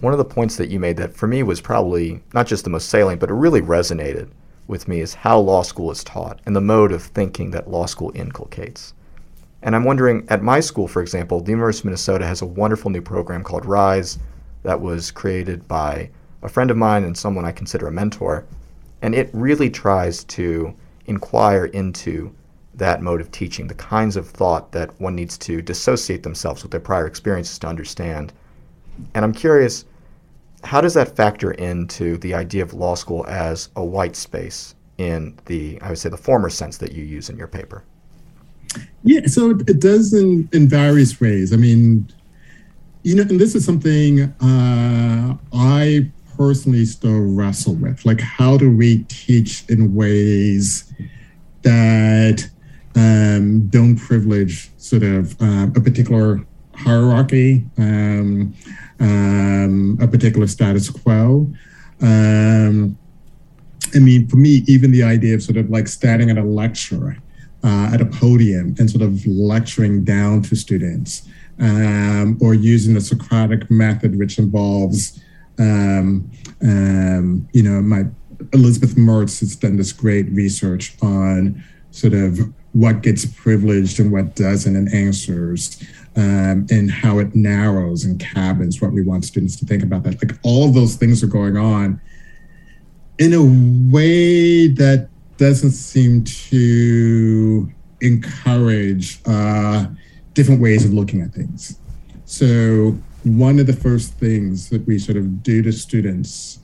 one 0.00 0.12
of 0.12 0.18
the 0.18 0.24
points 0.24 0.56
that 0.56 0.68
you 0.68 0.80
made 0.80 0.96
that 0.96 1.14
for 1.14 1.26
me 1.26 1.42
was 1.42 1.60
probably 1.60 2.22
not 2.34 2.46
just 2.46 2.64
the 2.64 2.70
most 2.70 2.88
salient, 2.88 3.20
but 3.20 3.30
it 3.30 3.34
really 3.34 3.60
resonated 3.60 4.28
with 4.66 4.88
me 4.88 5.00
is 5.00 5.14
how 5.14 5.38
law 5.38 5.62
school 5.62 5.90
is 5.90 6.02
taught 6.02 6.40
and 6.46 6.56
the 6.56 6.60
mode 6.60 6.92
of 6.92 7.02
thinking 7.02 7.50
that 7.50 7.70
law 7.70 7.86
school 7.86 8.10
inculcates. 8.14 8.94
And 9.62 9.76
I'm 9.76 9.84
wondering, 9.84 10.26
at 10.28 10.42
my 10.42 10.58
school, 10.58 10.88
for 10.88 11.02
example, 11.02 11.40
the 11.40 11.52
University 11.52 11.82
of 11.82 11.84
Minnesota 11.86 12.26
has 12.26 12.42
a 12.42 12.46
wonderful 12.46 12.90
new 12.90 13.02
program 13.02 13.44
called 13.44 13.64
RISE 13.64 14.18
that 14.64 14.80
was 14.80 15.10
created 15.10 15.68
by 15.68 16.10
a 16.42 16.48
friend 16.48 16.70
of 16.70 16.76
mine 16.76 17.04
and 17.04 17.16
someone 17.16 17.44
I 17.44 17.52
consider 17.52 17.86
a 17.86 17.92
mentor. 17.92 18.44
And 19.02 19.14
it 19.14 19.30
really 19.32 19.70
tries 19.70 20.24
to 20.24 20.74
inquire 21.06 21.66
into 21.66 22.34
that 22.74 23.02
mode 23.02 23.20
of 23.20 23.30
teaching, 23.30 23.66
the 23.66 23.74
kinds 23.74 24.16
of 24.16 24.28
thought 24.28 24.72
that 24.72 24.98
one 25.00 25.14
needs 25.14 25.36
to 25.38 25.60
dissociate 25.60 26.22
themselves 26.22 26.62
with 26.62 26.70
their 26.70 26.80
prior 26.80 27.06
experiences 27.06 27.58
to 27.58 27.66
understand. 27.66 28.32
And 29.14 29.24
I'm 29.24 29.32
curious, 29.32 29.84
how 30.64 30.80
does 30.80 30.94
that 30.94 31.14
factor 31.16 31.52
into 31.52 32.16
the 32.18 32.34
idea 32.34 32.62
of 32.62 32.72
law 32.72 32.94
school 32.94 33.26
as 33.26 33.68
a 33.76 33.84
white 33.84 34.16
space 34.16 34.74
in 34.98 35.38
the, 35.46 35.80
I 35.82 35.90
would 35.90 35.98
say, 35.98 36.08
the 36.08 36.16
former 36.16 36.48
sense 36.48 36.78
that 36.78 36.92
you 36.92 37.04
use 37.04 37.28
in 37.28 37.36
your 37.36 37.48
paper? 37.48 37.84
Yeah, 39.02 39.26
so 39.26 39.50
it 39.50 39.80
does 39.80 40.14
in, 40.14 40.48
in 40.52 40.68
various 40.68 41.20
ways. 41.20 41.52
I 41.52 41.56
mean, 41.56 42.10
you 43.02 43.16
know, 43.16 43.22
and 43.22 43.38
this 43.38 43.54
is 43.54 43.64
something 43.64 44.22
uh, 44.40 45.36
I 45.52 46.10
personally 46.42 46.84
still 46.84 47.20
wrestle 47.20 47.76
with. 47.76 48.04
Like, 48.04 48.20
how 48.20 48.56
do 48.56 48.68
we 48.68 49.04
teach 49.04 49.64
in 49.68 49.94
ways 49.94 50.92
that 51.62 52.50
um, 52.96 53.68
don't 53.68 53.96
privilege 53.96 54.70
sort 54.76 55.04
of 55.04 55.40
uh, 55.40 55.68
a 55.76 55.80
particular 55.80 56.44
hierarchy, 56.74 57.64
um, 57.78 58.52
um, 58.98 59.98
a 60.00 60.08
particular 60.08 60.48
status 60.48 60.90
quo. 60.90 61.46
Um, 62.00 62.98
I 63.94 64.00
mean, 64.00 64.26
for 64.26 64.36
me, 64.36 64.64
even 64.66 64.90
the 64.90 65.04
idea 65.04 65.36
of 65.36 65.42
sort 65.44 65.58
of 65.58 65.70
like 65.70 65.86
standing 65.86 66.28
at 66.28 66.38
a 66.38 66.42
lecture 66.42 67.16
uh, 67.62 67.90
at 67.94 68.00
a 68.00 68.06
podium 68.06 68.74
and 68.80 68.90
sort 68.90 69.02
of 69.02 69.24
lecturing 69.26 70.02
down 70.02 70.42
to 70.42 70.56
students, 70.56 71.28
um, 71.60 72.36
or 72.40 72.54
using 72.54 72.94
the 72.94 73.00
Socratic 73.00 73.70
method, 73.70 74.18
which 74.18 74.38
involves, 74.38 75.21
um, 75.58 76.30
um, 76.62 77.48
you 77.52 77.62
know, 77.62 77.80
my 77.80 78.04
Elizabeth 78.52 78.96
Mertz 78.96 79.40
has 79.40 79.56
done 79.56 79.76
this 79.76 79.92
great 79.92 80.28
research 80.30 80.96
on 81.02 81.62
sort 81.90 82.14
of 82.14 82.38
what 82.72 83.02
gets 83.02 83.26
privileged 83.26 84.00
and 84.00 84.10
what 84.10 84.34
doesn't 84.34 84.74
and 84.74 84.92
answers 84.94 85.82
um, 86.16 86.66
and 86.70 86.90
how 86.90 87.18
it 87.18 87.34
narrows 87.34 88.04
and 88.04 88.18
cabins 88.18 88.80
what 88.80 88.92
we 88.92 89.02
want 89.02 89.24
students 89.24 89.56
to 89.56 89.66
think 89.66 89.82
about 89.82 90.02
that. 90.04 90.22
Like 90.22 90.38
all 90.42 90.66
of 90.66 90.74
those 90.74 90.96
things 90.96 91.22
are 91.22 91.28
going 91.28 91.56
on 91.56 92.00
in 93.18 93.34
a 93.34 93.42
way 93.92 94.68
that 94.68 95.08
doesn't 95.36 95.72
seem 95.72 96.24
to 96.24 97.70
encourage 98.00 99.20
uh, 99.26 99.86
different 100.34 100.60
ways 100.60 100.84
of 100.84 100.92
looking 100.92 101.20
at 101.20 101.32
things. 101.32 101.78
So 102.24 102.96
one 103.24 103.58
of 103.58 103.66
the 103.66 103.72
first 103.72 104.14
things 104.14 104.68
that 104.70 104.86
we 104.86 104.98
sort 104.98 105.16
of 105.16 105.42
do 105.42 105.62
to 105.62 105.72
students 105.72 106.58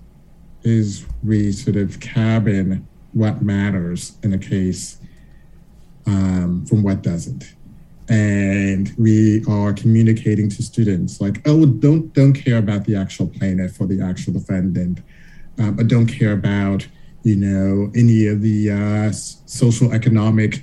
is 0.63 1.07
we 1.25 1.53
sort 1.53 1.77
of 1.77 2.01
cabin 2.01 2.87
what 3.13 3.43
matters 3.43 4.17
in 4.23 4.33
a 4.33 4.39
case 4.39 4.99
um, 6.07 6.65
from 6.67 6.83
what 6.83 7.03
doesn't. 7.03 7.55
And 8.09 8.93
we 8.99 9.45
are 9.49 9.73
communicating 9.73 10.49
to 10.51 10.63
students 10.63 11.21
like, 11.21 11.47
oh, 11.47 11.67
don't 11.67 12.13
don't 12.15 12.33
care 12.33 12.57
about 12.57 12.85
the 12.87 12.97
actual 12.97 13.27
plaintiff 13.27 13.81
or 13.81 13.87
the 13.87 14.01
actual 14.01 14.33
defendant, 14.33 15.01
uh, 15.61 15.71
but 15.71 15.89
don't 15.89 16.07
care 16.07 16.33
about 16.33 16.87
you 17.23 17.37
know 17.37 17.93
any 17.95 18.27
of 18.27 18.41
the 18.41 18.71
uh, 18.71 19.13
social 19.13 19.93
economic 19.93 20.63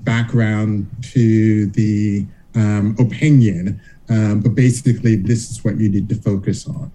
background 0.00 0.88
to 1.12 1.66
the 1.66 2.26
um, 2.54 2.96
opinion. 2.98 3.80
Um, 4.10 4.40
but 4.40 4.54
basically, 4.54 5.16
this 5.16 5.50
is 5.50 5.64
what 5.64 5.78
you 5.78 5.88
need 5.88 6.08
to 6.08 6.14
focus 6.14 6.66
on. 6.66 6.90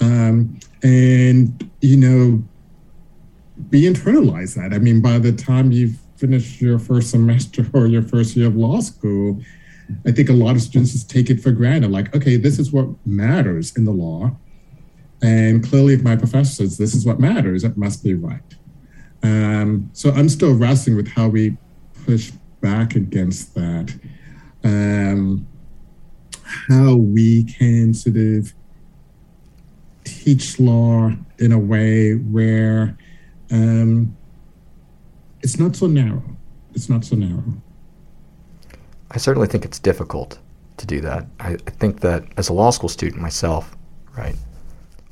Um, 0.00 0.58
and 0.82 1.70
you 1.80 1.96
know, 1.96 2.42
be 3.70 3.82
internalize 3.82 4.54
that. 4.56 4.74
I 4.74 4.78
mean, 4.78 5.00
by 5.00 5.18
the 5.18 5.32
time 5.32 5.72
you've 5.72 5.98
finish 6.16 6.60
your 6.60 6.78
first 6.78 7.10
semester 7.10 7.66
or 7.74 7.86
your 7.86 8.02
first 8.02 8.36
year 8.36 8.48
of 8.48 8.56
law 8.56 8.80
school, 8.80 9.40
I 10.04 10.12
think 10.12 10.28
a 10.28 10.32
lot 10.32 10.56
of 10.56 10.62
students 10.62 10.92
just 10.92 11.10
take 11.10 11.30
it 11.30 11.40
for 11.40 11.52
granted. 11.52 11.90
Like, 11.90 12.14
okay, 12.14 12.36
this 12.36 12.58
is 12.58 12.72
what 12.72 12.88
matters 13.06 13.76
in 13.76 13.84
the 13.84 13.92
law. 13.92 14.36
And 15.22 15.66
clearly, 15.66 15.94
if 15.94 16.02
my 16.02 16.16
professor 16.16 16.52
says 16.52 16.76
this 16.76 16.94
is 16.94 17.06
what 17.06 17.20
matters, 17.20 17.64
it 17.64 17.76
must 17.76 18.02
be 18.02 18.14
right. 18.14 18.42
Um, 19.22 19.90
so 19.92 20.10
I'm 20.10 20.28
still 20.28 20.54
wrestling 20.54 20.96
with 20.96 21.08
how 21.08 21.28
we 21.28 21.56
push 22.04 22.32
back 22.60 22.96
against 22.96 23.54
that. 23.54 23.94
Um, 24.64 25.46
how 26.46 26.96
we 26.96 27.44
can 27.44 27.92
sort 27.94 28.16
of 28.16 28.54
teach 30.04 30.58
law 30.60 31.10
in 31.38 31.52
a 31.52 31.58
way 31.58 32.14
where 32.14 32.96
um, 33.50 34.16
it's 35.42 35.58
not 35.58 35.76
so 35.76 35.86
narrow. 35.86 36.22
It's 36.74 36.88
not 36.88 37.04
so 37.04 37.16
narrow. 37.16 37.44
I 39.10 39.18
certainly 39.18 39.48
think 39.48 39.64
it's 39.64 39.78
difficult 39.78 40.38
to 40.76 40.86
do 40.86 41.00
that. 41.00 41.26
I, 41.40 41.52
I 41.52 41.70
think 41.70 42.00
that 42.00 42.24
as 42.36 42.48
a 42.48 42.52
law 42.52 42.70
school 42.70 42.88
student 42.88 43.20
myself, 43.22 43.76
right, 44.16 44.36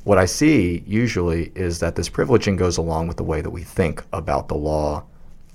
what 0.04 0.18
I 0.18 0.26
see 0.26 0.84
usually 0.86 1.50
is 1.54 1.80
that 1.80 1.96
this 1.96 2.10
privileging 2.10 2.56
goes 2.58 2.76
along 2.76 3.08
with 3.08 3.16
the 3.16 3.24
way 3.24 3.40
that 3.40 3.50
we 3.50 3.62
think 3.62 4.04
about 4.12 4.48
the 4.48 4.54
law 4.54 5.04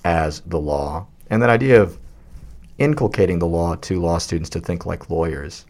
as 0.03 0.41
the 0.41 0.59
law, 0.59 1.05
and 1.29 1.41
that 1.41 1.50
idea 1.50 1.81
of 1.81 2.00
inculcating 2.79 3.39
the 3.39 3.45
law 3.45 3.75
to 3.75 4.00
law 4.00 4.17
students 4.17 4.50
to 4.51 4.59
think 4.59 4.86
like 4.86 5.09
lawyers. 5.09 5.65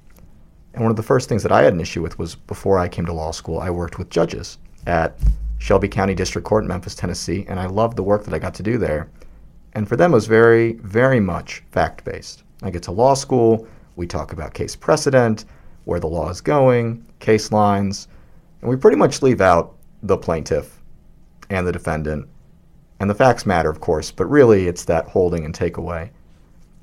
And 0.73 0.83
one 0.83 0.91
of 0.91 0.97
the 0.97 1.03
first 1.03 1.27
things 1.27 1.43
that 1.43 1.51
I 1.51 1.63
had 1.63 1.73
an 1.73 1.81
issue 1.81 2.01
with 2.01 2.19
was 2.19 2.35
before 2.35 2.77
I 2.77 2.87
came 2.87 3.05
to 3.05 3.13
law 3.13 3.31
school, 3.31 3.59
I 3.59 3.69
worked 3.69 3.97
with 3.97 4.09
judges 4.09 4.57
at 4.85 5.17
Shelby 5.57 5.87
County 5.87 6.15
District 6.15 6.47
Court 6.47 6.63
in 6.63 6.67
Memphis, 6.67 6.95
Tennessee, 6.95 7.45
and 7.47 7.59
I 7.59 7.65
loved 7.65 7.97
the 7.97 8.03
work 8.03 8.23
that 8.23 8.33
I 8.33 8.39
got 8.39 8.53
to 8.55 8.63
do 8.63 8.77
there. 8.77 9.09
And 9.73 9.87
for 9.87 9.95
them, 9.95 10.11
it 10.11 10.15
was 10.15 10.27
very, 10.27 10.73
very 10.73 11.19
much 11.19 11.63
fact 11.71 12.03
based. 12.05 12.43
I 12.63 12.69
get 12.69 12.83
to 12.83 12.91
law 12.91 13.13
school, 13.13 13.67
we 13.95 14.07
talk 14.07 14.31
about 14.31 14.53
case 14.53 14.75
precedent, 14.75 15.45
where 15.85 15.99
the 15.99 16.07
law 16.07 16.29
is 16.29 16.41
going, 16.41 17.05
case 17.19 17.51
lines, 17.51 18.07
and 18.61 18.69
we 18.69 18.75
pretty 18.75 18.97
much 18.97 19.21
leave 19.21 19.41
out 19.41 19.75
the 20.03 20.17
plaintiff 20.17 20.81
and 21.49 21.65
the 21.65 21.71
defendant. 21.71 22.27
And 22.99 23.09
the 23.09 23.15
facts 23.15 23.45
matter, 23.45 23.69
of 23.69 23.79
course, 23.79 24.11
but 24.11 24.25
really 24.25 24.67
it's 24.67 24.85
that 24.85 25.07
holding 25.07 25.45
and 25.45 25.53
takeaway. 25.53 26.09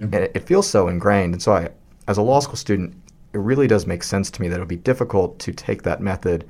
Mm-hmm. 0.00 0.04
And 0.04 0.14
it, 0.16 0.32
it 0.34 0.46
feels 0.46 0.68
so 0.68 0.88
ingrained. 0.88 1.34
And 1.34 1.42
so, 1.42 1.52
I, 1.52 1.68
as 2.08 2.18
a 2.18 2.22
law 2.22 2.40
school 2.40 2.56
student, 2.56 2.94
it 3.32 3.38
really 3.38 3.66
does 3.66 3.86
make 3.86 4.02
sense 4.02 4.30
to 4.30 4.40
me 4.40 4.48
that 4.48 4.56
it 4.56 4.60
would 4.60 4.68
be 4.68 4.76
difficult 4.76 5.38
to 5.40 5.52
take 5.52 5.82
that 5.82 6.00
method 6.00 6.48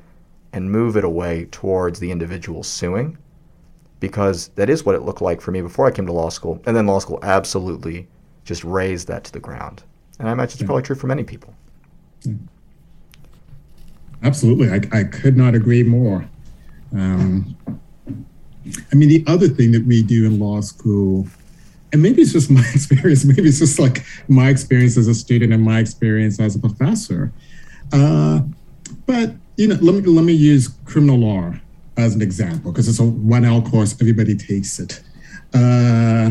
and 0.52 0.70
move 0.70 0.96
it 0.96 1.04
away 1.04 1.46
towards 1.50 1.98
the 1.98 2.10
individual 2.10 2.62
suing 2.62 3.18
because 4.00 4.48
that 4.56 4.70
is 4.70 4.84
what 4.84 4.94
it 4.94 5.02
looked 5.02 5.22
like 5.22 5.40
for 5.40 5.50
me 5.50 5.60
before 5.60 5.86
I 5.86 5.90
came 5.90 6.06
to 6.06 6.12
law 6.12 6.28
school. 6.28 6.62
And 6.66 6.76
then 6.76 6.86
law 6.86 6.98
school 6.98 7.18
absolutely 7.22 8.08
just 8.44 8.62
razed 8.64 9.08
that 9.08 9.24
to 9.24 9.32
the 9.32 9.40
ground. 9.40 9.82
And 10.18 10.28
I 10.28 10.32
imagine 10.32 10.52
it's 10.52 10.60
yeah. 10.60 10.66
probably 10.66 10.82
true 10.82 10.96
for 10.96 11.06
many 11.06 11.24
people. 11.24 11.54
Yeah. 12.22 12.34
Absolutely. 14.22 14.70
I, 14.70 14.80
I 14.98 15.04
could 15.04 15.36
not 15.36 15.54
agree 15.54 15.82
more. 15.82 16.28
Um, 16.92 17.56
I 18.90 18.94
mean, 18.94 19.08
the 19.08 19.24
other 19.26 19.48
thing 19.48 19.72
that 19.72 19.84
we 19.84 20.02
do 20.02 20.26
in 20.26 20.38
law 20.38 20.60
school, 20.60 21.26
and 21.92 22.02
maybe 22.02 22.22
it's 22.22 22.32
just 22.32 22.50
my 22.50 22.64
experience, 22.74 23.24
maybe 23.24 23.48
it's 23.48 23.58
just 23.58 23.78
like 23.78 24.04
my 24.28 24.48
experience 24.48 24.96
as 24.96 25.08
a 25.08 25.14
student 25.14 25.52
and 25.52 25.62
my 25.62 25.78
experience 25.78 26.40
as 26.40 26.56
a 26.56 26.58
professor. 26.58 27.32
Uh, 27.92 28.40
but, 29.06 29.34
you 29.56 29.68
know, 29.68 29.76
let 29.80 29.94
me, 29.94 30.00
let 30.02 30.24
me 30.24 30.32
use 30.32 30.68
criminal 30.84 31.18
law 31.18 31.52
as 31.96 32.14
an 32.14 32.22
example, 32.22 32.72
because 32.72 32.88
it's 32.88 32.98
a 32.98 33.02
1L 33.02 33.70
course, 33.70 33.94
everybody 34.00 34.34
takes 34.34 34.78
it. 34.78 35.00
Uh, 35.54 36.30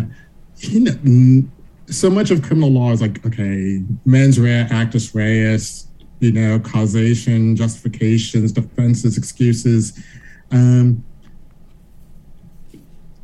you 0.60 0.80
know, 0.82 1.50
so 1.88 2.10
much 2.10 2.32
of 2.32 2.42
criminal 2.42 2.70
law 2.70 2.92
is 2.92 3.02
like, 3.02 3.26
okay, 3.26 3.84
mens 4.06 4.40
rea, 4.40 4.68
actus 4.70 5.16
reus, 5.16 5.88
you 6.20 6.32
know, 6.32 6.60
causation, 6.60 7.56
justifications, 7.56 8.52
defenses, 8.52 9.18
excuses. 9.18 10.04
Um, 10.52 11.04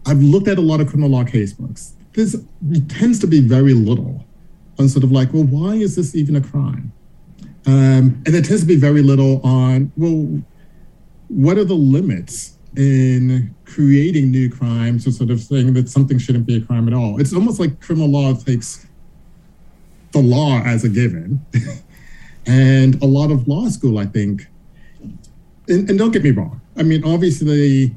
I've 0.06 0.22
looked 0.22 0.48
at 0.48 0.58
a 0.58 0.62
lot 0.62 0.82
of 0.82 0.88
criminal 0.88 1.10
law 1.12 1.24
case 1.24 1.54
books. 1.54 1.94
There's 2.14 2.36
tends 2.88 3.20
to 3.20 3.28
be 3.28 3.40
very 3.40 3.74
little 3.74 4.26
on 4.80 4.90
sort 4.90 5.04
of 5.04 5.12
like, 5.12 5.34
well, 5.34 5.44
why 5.44 5.76
is 5.76 5.96
this 5.96 6.16
even 6.16 6.36
a 6.36 6.42
crime? 6.42 6.92
Um, 7.66 8.22
and 8.26 8.28
there 8.28 8.42
tends 8.42 8.62
to 8.62 8.68
be 8.68 8.76
very 8.76 9.02
little 9.02 9.40
on, 9.44 9.92
well, 9.96 10.42
what 11.28 11.58
are 11.58 11.64
the 11.64 11.76
limits 11.76 12.58
in 12.76 13.54
creating 13.66 14.32
new 14.32 14.50
crimes 14.50 15.06
or 15.06 15.12
sort 15.12 15.30
of 15.30 15.40
saying 15.40 15.74
that 15.74 15.88
something 15.90 16.18
shouldn't 16.18 16.46
be 16.46 16.58
a 16.58 16.62
crime 16.62 16.88
at 16.88 16.94
all? 16.94 17.22
It's 17.22 17.34
almost 17.34 17.60
like 17.60 17.80
criminal 17.80 18.10
law 18.10 18.34
takes 18.34 18.88
the 20.12 20.20
law 20.20 20.62
as 20.64 20.84
a 20.84 20.90
given 20.90 21.46
And 22.48 23.02
a 23.04 23.06
lot 23.06 23.32
of 23.32 23.48
law 23.48 23.68
school, 23.70 24.00
I 24.00 24.06
think, 24.06 24.48
and, 25.68 25.90
and 25.90 25.98
don't 25.98 26.12
get 26.12 26.24
me 26.24 26.32
wrong, 26.32 26.60
I 26.76 26.84
mean, 26.84 27.04
obviously, 27.04 27.96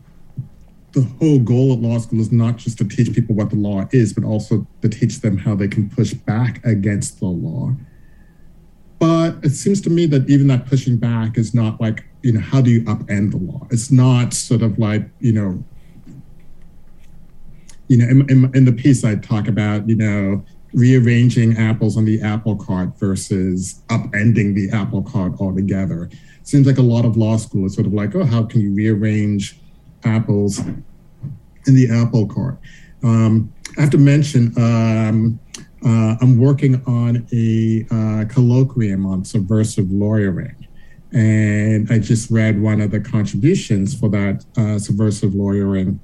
the 0.95 1.03
whole 1.19 1.41
goal 1.41 1.73
of 1.73 1.81
law 1.81 1.99
school 1.99 2.21
is 2.21 2.31
not 2.31 2.57
just 2.57 2.79
to 2.79 2.85
teach 2.85 3.13
people 3.13 3.35
what 3.35 3.51
the 3.51 3.57
law 3.57 3.87
is, 3.91 4.13
but 4.13 4.25
also 4.25 4.67
to 4.81 4.89
teach 4.89 5.21
them 5.21 5.37
how 5.37 5.55
they 5.55 5.67
can 5.67 5.91
push 5.91 6.15
back 6.15 6.65
against 6.65 7.19
the 7.19 7.27
law. 7.27 7.75
But 9.01 9.45
it 9.45 9.51
seems 9.51 9.81
to 9.83 9.91
me 9.91 10.07
that 10.07 10.31
even 10.31 10.47
that 10.47 10.67
pushing 10.67 10.97
back 10.97 11.37
is 11.37 11.53
not 11.53 11.81
like, 11.81 12.05
you 12.23 12.33
know, 12.33 12.41
how 12.41 12.61
do 12.61 12.71
you 12.71 12.83
upend 12.85 13.33
the 13.33 13.39
law? 13.39 13.67
It's 13.71 13.91
not 13.91 14.33
sort 14.33 14.63
of 14.63 14.79
like, 14.79 15.09
you 15.19 15.33
know, 15.33 15.65
you 17.89 17.99
know, 17.99 18.07
in, 18.07 18.31
in, 18.31 18.51
in 18.55 18.65
the 18.65 18.73
piece 18.73 19.05
I 19.05 19.17
talk 19.17 19.49
about, 19.49 19.89
you 19.89 19.97
know, 19.97 20.45
rearranging 20.73 21.57
apples 21.57 21.97
on 21.97 22.05
the 22.05 22.23
apple 22.23 22.57
cart 22.57 22.99
versus 22.99 23.83
upending 23.89 24.55
the 24.55 24.71
apple 24.71 25.03
cart 25.03 25.35
altogether. 25.41 26.09
Seems 26.45 26.67
like 26.67 26.79
a 26.79 26.83
lot 26.83 27.05
of 27.05 27.17
law 27.17 27.37
school 27.37 27.67
is 27.67 27.75
sort 27.75 27.87
of 27.87 27.93
like, 27.93 28.15
oh, 28.15 28.25
how 28.25 28.45
can 28.45 28.61
you 28.61 28.73
rearrange 28.73 29.59
apples 30.05 30.59
in 30.59 31.75
the 31.75 31.89
apple 31.91 32.27
cart? 32.27 32.59
Um, 33.03 33.53
I 33.77 33.83
have 33.83 33.91
to 33.91 33.99
mention, 33.99 34.53
um, 34.57 35.39
uh, 35.85 36.17
I'm 36.21 36.39
working 36.39 36.83
on 36.87 37.27
a 37.33 37.87
uh, 37.91 38.25
colloquium 38.27 39.07
on 39.07 39.25
subversive 39.25 39.91
lawyering. 39.91 40.57
And 41.13 41.91
I 41.93 41.99
just 41.99 42.31
read 42.31 42.61
one 42.61 42.81
of 42.81 42.91
the 42.91 43.01
contributions 43.01 43.99
for 43.99 44.09
that 44.09 44.45
uh, 44.57 44.79
subversive 44.79 45.35
lawyering 45.35 46.01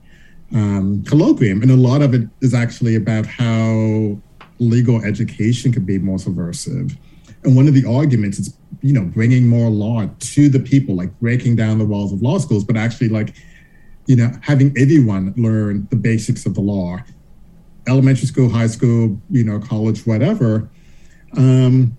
um, 0.52 1.02
colloquium. 1.04 1.62
And 1.62 1.70
a 1.70 1.76
lot 1.76 2.02
of 2.02 2.14
it 2.14 2.28
is 2.40 2.54
actually 2.54 2.96
about 2.96 3.26
how 3.26 4.18
legal 4.58 5.02
education 5.04 5.72
could 5.72 5.86
be 5.86 5.98
more 5.98 6.18
subversive. 6.18 6.96
And 7.44 7.56
one 7.56 7.66
of 7.66 7.74
the 7.74 7.86
arguments 7.86 8.38
is, 8.38 8.56
you 8.82 8.92
know, 8.92 9.04
bringing 9.04 9.48
more 9.48 9.70
law 9.70 10.06
to 10.06 10.48
the 10.48 10.60
people, 10.60 10.94
like 10.94 11.18
breaking 11.18 11.56
down 11.56 11.78
the 11.78 11.86
walls 11.86 12.12
of 12.12 12.20
law 12.20 12.38
schools, 12.38 12.64
but 12.64 12.76
actually 12.76 13.08
like, 13.08 13.34
you 14.10 14.16
know, 14.16 14.28
having 14.42 14.76
everyone 14.76 15.32
learn 15.36 15.86
the 15.90 15.94
basics 15.94 16.44
of 16.44 16.54
the 16.54 16.60
law, 16.60 16.98
elementary 17.86 18.26
school, 18.26 18.48
high 18.48 18.66
school, 18.66 19.16
you 19.30 19.44
know, 19.44 19.60
college, 19.60 20.04
whatever. 20.04 20.68
Um, 21.36 21.96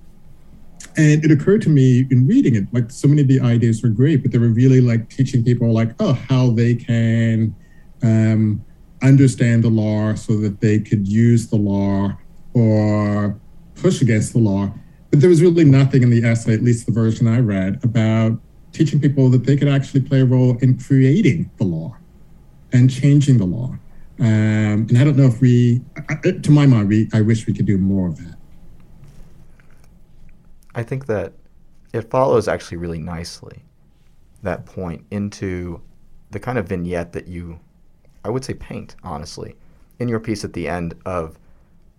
and 0.97 1.23
it 1.23 1.31
occurred 1.31 1.61
to 1.61 1.69
me 1.69 2.05
in 2.11 2.27
reading 2.27 2.55
it, 2.55 2.65
like 2.73 2.91
so 2.91 3.07
many 3.07 3.21
of 3.21 3.29
the 3.29 3.39
ideas 3.39 3.81
were 3.81 3.87
great, 3.87 4.23
but 4.23 4.33
they 4.33 4.39
were 4.39 4.49
really 4.49 4.81
like 4.81 5.09
teaching 5.09 5.41
people 5.41 5.71
like, 5.71 5.91
oh, 6.01 6.11
how 6.11 6.49
they 6.49 6.75
can 6.75 7.55
um, 8.03 8.61
understand 9.01 9.63
the 9.63 9.69
law 9.69 10.13
so 10.13 10.35
that 10.35 10.59
they 10.59 10.81
could 10.81 11.07
use 11.07 11.47
the 11.47 11.55
law 11.55 12.11
or 12.53 13.39
push 13.75 14.01
against 14.01 14.33
the 14.33 14.39
law. 14.39 14.69
But 15.11 15.21
there 15.21 15.29
was 15.29 15.41
really 15.41 15.63
nothing 15.63 16.03
in 16.03 16.09
the 16.09 16.25
essay, 16.25 16.55
at 16.55 16.61
least 16.61 16.87
the 16.87 16.91
version 16.91 17.25
I 17.29 17.39
read, 17.39 17.81
about 17.85 18.37
teaching 18.73 18.99
people 18.99 19.29
that 19.29 19.45
they 19.45 19.55
could 19.55 19.69
actually 19.69 20.01
play 20.01 20.19
a 20.19 20.25
role 20.25 20.57
in 20.57 20.77
creating 20.77 21.49
the 21.55 21.63
law 21.63 21.95
and 22.73 22.89
changing 22.89 23.37
the 23.37 23.45
law. 23.45 23.77
Um, 24.19 24.87
and 24.89 24.97
I 24.97 25.03
don't 25.03 25.17
know 25.17 25.25
if 25.25 25.41
we, 25.41 25.81
to 26.23 26.51
my 26.51 26.65
mind, 26.65 26.89
we, 26.89 27.09
I 27.13 27.21
wish 27.21 27.47
we 27.47 27.53
could 27.53 27.65
do 27.65 27.77
more 27.77 28.07
of 28.07 28.17
that. 28.17 28.37
I 30.75 30.83
think 30.83 31.07
that 31.07 31.33
it 31.91 32.09
follows 32.09 32.47
actually 32.47 32.77
really 32.77 32.99
nicely 32.99 33.63
that 34.43 34.65
point 34.65 35.05
into 35.11 35.81
the 36.31 36.39
kind 36.39 36.57
of 36.57 36.67
vignette 36.67 37.11
that 37.13 37.27
you, 37.27 37.59
I 38.23 38.29
would 38.29 38.45
say, 38.45 38.53
paint, 38.53 38.95
honestly, 39.03 39.55
in 39.99 40.07
your 40.07 40.19
piece 40.19 40.43
at 40.45 40.53
the 40.53 40.67
end 40.67 40.93
of 41.05 41.37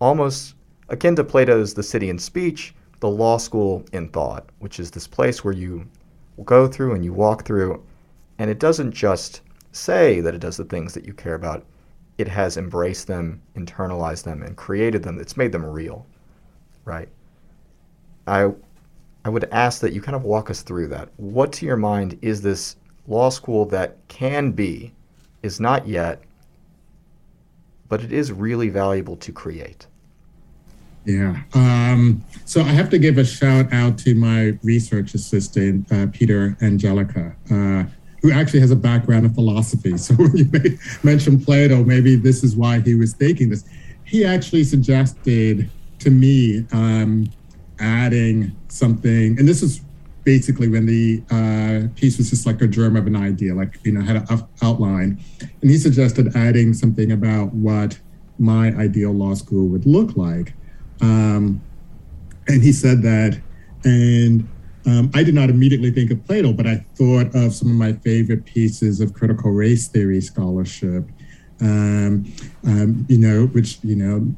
almost 0.00 0.54
akin 0.88 1.16
to 1.16 1.24
Plato's 1.24 1.74
The 1.74 1.82
City 1.82 2.08
in 2.08 2.18
Speech, 2.18 2.74
the 3.00 3.08
law 3.08 3.36
school 3.36 3.84
in 3.92 4.08
thought, 4.08 4.48
which 4.60 4.78
is 4.80 4.90
this 4.90 5.06
place 5.06 5.44
where 5.44 5.54
you 5.54 5.86
go 6.44 6.66
through 6.66 6.94
and 6.94 7.04
you 7.04 7.12
walk 7.12 7.44
through, 7.44 7.84
and 8.38 8.48
it 8.48 8.58
doesn't 8.58 8.92
just 8.92 9.42
say 9.72 10.20
that 10.20 10.34
it 10.34 10.40
does 10.40 10.56
the 10.56 10.64
things 10.64 10.94
that 10.94 11.04
you 11.04 11.12
care 11.12 11.34
about, 11.34 11.64
it 12.18 12.28
has 12.28 12.56
embraced 12.56 13.06
them, 13.06 13.42
internalized 13.56 14.24
them, 14.24 14.42
and 14.42 14.56
created 14.56 15.02
them. 15.02 15.18
It's 15.18 15.36
made 15.36 15.50
them 15.50 15.64
real, 15.64 16.06
right? 16.84 17.08
I, 18.26 18.52
I 19.24 19.28
would 19.28 19.44
ask 19.50 19.80
that 19.80 19.92
you 19.92 20.00
kind 20.00 20.14
of 20.14 20.24
walk 20.24 20.50
us 20.50 20.62
through 20.62 20.88
that. 20.88 21.08
What, 21.16 21.52
to 21.54 21.66
your 21.66 21.76
mind, 21.76 22.18
is 22.22 22.42
this 22.42 22.76
law 23.08 23.30
school 23.30 23.64
that 23.66 23.96
can 24.08 24.52
be, 24.52 24.92
is 25.42 25.58
not 25.58 25.88
yet, 25.88 26.22
but 27.88 28.04
it 28.04 28.12
is 28.12 28.30
really 28.30 28.68
valuable 28.68 29.16
to 29.16 29.32
create? 29.32 29.86
Yeah. 31.04 31.42
Um, 31.54 32.24
so 32.44 32.60
I 32.60 32.68
have 32.68 32.88
to 32.90 32.98
give 32.98 33.18
a 33.18 33.24
shout 33.24 33.72
out 33.72 33.98
to 33.98 34.14
my 34.14 34.56
research 34.62 35.14
assistant, 35.14 35.90
uh, 35.90 36.06
Peter 36.12 36.56
Angelica, 36.60 37.34
uh, 37.50 37.84
who 38.22 38.30
actually 38.30 38.60
has 38.60 38.70
a 38.70 38.76
background 38.76 39.26
in 39.26 39.34
philosophy. 39.34 39.96
So 39.98 40.14
when 40.14 40.36
you 40.36 40.50
mentioned 41.02 41.44
Plato, 41.44 41.84
maybe 41.84 42.16
this 42.16 42.42
is 42.42 42.56
why 42.56 42.80
he 42.80 42.94
was 42.94 43.12
thinking 43.14 43.50
this. 43.50 43.64
He 44.04 44.24
actually 44.24 44.64
suggested 44.64 45.70
to 45.98 46.10
me 46.10 46.66
um, 46.72 47.30
adding 47.78 48.56
something, 48.68 49.38
and 49.38 49.46
this 49.46 49.62
is 49.62 49.80
basically 50.24 50.68
when 50.68 50.86
the 50.86 51.22
uh, 51.30 51.88
piece 51.96 52.18
was 52.18 52.30
just 52.30 52.46
like 52.46 52.60
a 52.62 52.66
germ 52.66 52.96
of 52.96 53.06
an 53.06 53.16
idea, 53.16 53.54
like, 53.54 53.78
you 53.84 53.92
know, 53.92 54.00
had 54.00 54.16
an 54.16 54.48
outline. 54.62 55.20
And 55.60 55.70
he 55.70 55.76
suggested 55.76 56.36
adding 56.36 56.74
something 56.74 57.12
about 57.12 57.52
what 57.52 57.98
my 58.38 58.68
ideal 58.76 59.12
law 59.12 59.34
school 59.34 59.66
would 59.68 59.86
look 59.86 60.16
like. 60.16 60.54
Um, 61.00 61.60
and 62.48 62.62
he 62.62 62.72
said 62.72 63.02
that, 63.02 63.40
and 63.84 64.48
um, 64.86 65.10
I 65.14 65.22
did 65.22 65.34
not 65.34 65.48
immediately 65.48 65.90
think 65.90 66.10
of 66.10 66.24
Plato, 66.26 66.52
but 66.52 66.66
I 66.66 66.84
thought 66.96 67.34
of 67.34 67.54
some 67.54 67.70
of 67.70 67.76
my 67.76 67.92
favorite 67.92 68.44
pieces 68.44 69.00
of 69.00 69.14
critical 69.14 69.52
race 69.52 69.86
theory 69.86 70.20
scholarship, 70.20 71.04
um, 71.60 72.24
um, 72.66 73.06
you 73.08 73.18
know, 73.18 73.46
which, 73.46 73.78
you 73.84 73.94
know, 73.94 74.34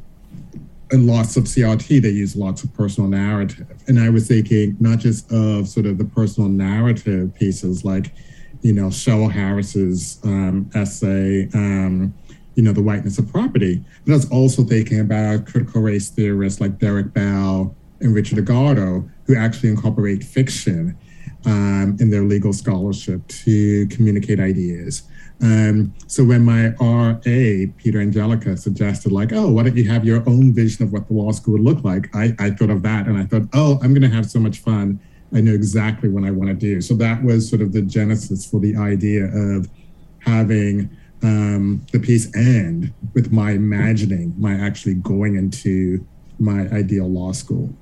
in 0.92 1.06
lots 1.06 1.36
of 1.36 1.44
CRT, 1.44 2.02
they 2.02 2.10
use 2.10 2.36
lots 2.36 2.62
of 2.62 2.72
personal 2.74 3.08
narrative. 3.08 3.66
And 3.88 3.98
I 3.98 4.10
was 4.10 4.28
thinking 4.28 4.76
not 4.80 4.98
just 4.98 5.30
of 5.32 5.66
sort 5.66 5.86
of 5.86 5.96
the 5.98 6.04
personal 6.04 6.48
narrative 6.50 7.34
pieces 7.34 7.84
like, 7.84 8.12
you 8.60 8.72
know, 8.72 8.88
Cheryl 8.88 9.30
Harris's 9.30 10.20
um, 10.24 10.70
essay, 10.74 11.48
um, 11.54 12.14
you 12.54 12.62
know, 12.62 12.72
The 12.72 12.82
Whiteness 12.82 13.18
of 13.18 13.30
Property, 13.30 13.82
but 14.04 14.12
I 14.12 14.16
was 14.16 14.30
also 14.30 14.62
thinking 14.62 15.00
about 15.00 15.46
critical 15.46 15.80
race 15.80 16.10
theorists 16.10 16.60
like 16.60 16.78
Derek 16.78 17.12
Bell 17.12 17.74
and 18.00 18.14
Richard 18.14 18.44
Delgado, 18.44 19.08
who 19.26 19.36
actually 19.36 19.70
incorporate 19.70 20.22
fiction 20.22 20.96
um, 21.46 21.96
in 22.00 22.10
their 22.10 22.22
legal 22.22 22.52
scholarship 22.52 23.26
to 23.28 23.86
communicate 23.88 24.40
ideas. 24.40 25.02
Um, 25.42 25.92
so 26.06 26.24
when 26.24 26.44
my 26.44 26.68
RA, 26.80 27.72
Peter 27.76 28.00
Angelica, 28.00 28.56
suggested 28.56 29.12
like, 29.12 29.32
oh, 29.32 29.50
why 29.50 29.64
don't 29.64 29.76
you 29.76 29.88
have 29.88 30.04
your 30.04 30.26
own 30.28 30.54
vision 30.54 30.84
of 30.84 30.92
what 30.92 31.08
the 31.08 31.14
law 31.14 31.32
school 31.32 31.54
would 31.54 31.62
look 31.62 31.84
like? 31.84 32.14
I, 32.14 32.34
I 32.38 32.50
thought 32.50 32.70
of 32.70 32.82
that 32.82 33.06
and 33.06 33.18
I 33.18 33.24
thought, 33.24 33.48
oh, 33.52 33.78
I'm 33.82 33.92
going 33.92 34.08
to 34.08 34.16
have 34.16 34.30
so 34.30 34.38
much 34.38 34.58
fun. 34.60 35.00
I 35.34 35.40
know 35.40 35.52
exactly 35.52 36.08
what 36.08 36.24
I 36.24 36.30
want 36.30 36.48
to 36.48 36.54
do. 36.54 36.80
So 36.80 36.94
that 36.94 37.22
was 37.22 37.48
sort 37.48 37.60
of 37.60 37.72
the 37.72 37.82
genesis 37.82 38.46
for 38.46 38.60
the 38.60 38.76
idea 38.76 39.24
of 39.24 39.68
having 40.20 40.88
um, 41.22 41.84
the 41.92 41.98
piece 41.98 42.34
end 42.36 42.92
with 43.14 43.32
my 43.32 43.52
imagining 43.52 44.34
my 44.38 44.54
actually 44.54 44.94
going 44.94 45.36
into 45.36 46.06
my 46.38 46.68
ideal 46.68 47.10
law 47.10 47.32
school. 47.32 47.74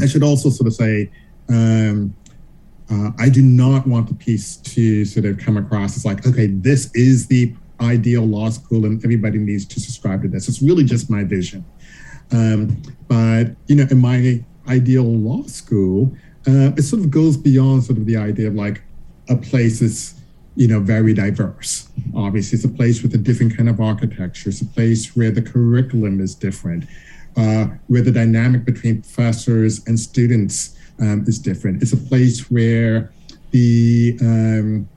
I 0.00 0.06
should 0.06 0.22
also 0.22 0.50
sort 0.50 0.66
of 0.66 0.74
say, 0.74 1.10
um, 1.48 2.14
uh, 2.90 3.10
I 3.18 3.28
do 3.28 3.42
not 3.42 3.86
want 3.86 4.08
the 4.08 4.14
piece 4.14 4.56
to 4.56 5.04
sort 5.04 5.26
of 5.26 5.38
come 5.38 5.56
across 5.56 5.96
as 5.96 6.04
like, 6.04 6.26
okay, 6.26 6.46
this 6.46 6.90
is 6.94 7.26
the 7.26 7.54
ideal 7.80 8.22
law 8.22 8.48
school 8.50 8.86
and 8.86 9.04
everybody 9.04 9.38
needs 9.38 9.64
to 9.66 9.80
subscribe 9.80 10.22
to 10.22 10.28
this. 10.28 10.48
It's 10.48 10.62
really 10.62 10.84
just 10.84 11.10
my 11.10 11.24
vision. 11.24 11.64
Um, 12.32 12.80
but, 13.08 13.54
you 13.66 13.76
know, 13.76 13.86
in 13.90 13.98
my 13.98 14.42
ideal 14.68 15.04
law 15.04 15.42
school, 15.44 16.12
uh, 16.46 16.72
it 16.76 16.82
sort 16.82 17.02
of 17.02 17.10
goes 17.10 17.36
beyond 17.36 17.84
sort 17.84 17.98
of 17.98 18.06
the 18.06 18.16
idea 18.16 18.48
of 18.48 18.54
like 18.54 18.82
a 19.28 19.36
place 19.36 19.82
is, 19.82 20.14
you 20.54 20.68
know, 20.68 20.80
very 20.80 21.12
diverse. 21.12 21.88
Obviously, 22.14 22.56
it's 22.56 22.64
a 22.64 22.68
place 22.68 23.02
with 23.02 23.14
a 23.14 23.18
different 23.18 23.56
kind 23.56 23.68
of 23.68 23.80
architecture. 23.80 24.48
It's 24.48 24.60
a 24.60 24.66
place 24.66 25.16
where 25.16 25.30
the 25.30 25.42
curriculum 25.42 26.20
is 26.20 26.34
different, 26.34 26.84
uh, 27.36 27.66
where 27.88 28.02
the 28.02 28.12
dynamic 28.12 28.64
between 28.64 29.02
professors 29.02 29.86
and 29.86 29.98
students 29.98 30.76
um, 31.00 31.24
is 31.26 31.38
different. 31.38 31.82
It's 31.82 31.92
a 31.92 31.96
place 31.96 32.50
where 32.50 33.12
the 33.50 34.16
um, 34.20 34.88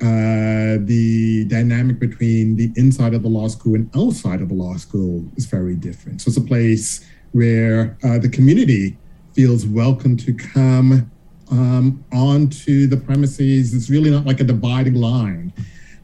uh, 0.00 0.78
the 0.80 1.44
dynamic 1.48 2.00
between 2.00 2.56
the 2.56 2.72
inside 2.76 3.14
of 3.14 3.22
the 3.22 3.28
law 3.28 3.46
school 3.46 3.76
and 3.76 3.88
outside 3.94 4.40
of 4.40 4.48
the 4.48 4.54
law 4.54 4.76
school 4.76 5.24
is 5.36 5.46
very 5.46 5.76
different. 5.76 6.20
So 6.20 6.28
it's 6.28 6.38
a 6.38 6.40
place 6.40 7.06
where 7.30 7.96
uh, 8.02 8.18
the 8.18 8.28
community 8.28 8.96
feels 9.32 9.64
welcome 9.64 10.16
to 10.16 10.34
come 10.34 11.10
um, 11.52 12.04
onto 12.12 12.88
the 12.88 12.96
premises. 12.96 13.74
It's 13.74 13.90
really 13.90 14.10
not 14.10 14.26
like 14.26 14.40
a 14.40 14.44
dividing 14.44 14.94
line 14.94 15.52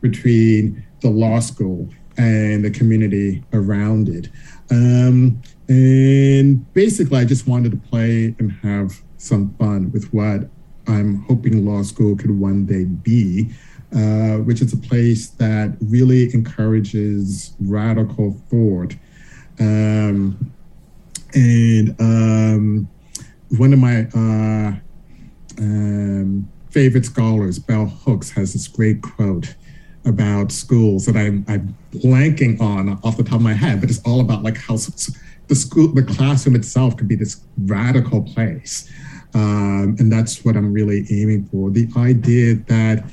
between 0.00 0.86
the 1.00 1.10
law 1.10 1.40
school 1.40 1.88
and 2.18 2.64
the 2.64 2.70
community 2.70 3.42
around 3.52 4.08
it. 4.08 4.28
Um, 4.70 5.40
and 5.68 6.72
basically, 6.74 7.18
I 7.18 7.24
just 7.24 7.46
wanted 7.46 7.72
to 7.72 7.78
play 7.78 8.34
and 8.38 8.52
have 8.62 9.00
some 9.16 9.54
fun 9.54 9.90
with 9.92 10.12
what 10.12 10.48
I'm 10.86 11.22
hoping 11.22 11.64
law 11.64 11.82
school 11.82 12.16
could 12.16 12.30
one 12.30 12.66
day 12.66 12.84
be, 12.84 13.50
uh, 13.94 14.38
which 14.38 14.60
is 14.60 14.72
a 14.72 14.76
place 14.76 15.28
that 15.30 15.76
really 15.80 16.32
encourages 16.34 17.54
radical 17.60 18.32
thought. 18.50 18.94
Um, 19.60 20.52
and 21.34 21.94
um, 22.00 22.88
one 23.56 23.72
of 23.72 23.78
my 23.78 24.06
uh, 24.14 24.72
um, 25.58 26.48
favorite 26.70 27.04
scholars, 27.04 27.58
Bell 27.58 27.86
Hooks, 27.86 28.30
has 28.30 28.54
this 28.54 28.66
great 28.68 29.02
quote 29.02 29.54
about 30.08 30.50
schools 30.50 31.06
that 31.06 31.16
I'm, 31.16 31.44
I'm 31.48 31.76
blanking 31.92 32.60
on 32.60 32.98
off 33.04 33.16
the 33.16 33.24
top 33.24 33.34
of 33.34 33.42
my 33.42 33.52
head, 33.52 33.80
but 33.80 33.90
it's 33.90 34.02
all 34.04 34.20
about 34.20 34.42
like 34.42 34.56
how 34.56 34.76
the 34.76 35.54
school, 35.54 35.88
the 35.88 36.02
classroom 36.02 36.56
itself 36.56 36.96
could 36.96 37.08
be 37.08 37.16
this 37.16 37.40
radical 37.58 38.22
place. 38.22 38.90
Um, 39.34 39.96
and 39.98 40.10
that's 40.10 40.44
what 40.44 40.56
I'm 40.56 40.72
really 40.72 41.06
aiming 41.10 41.46
for. 41.46 41.70
The 41.70 41.88
idea 41.96 42.54
that 42.54 43.04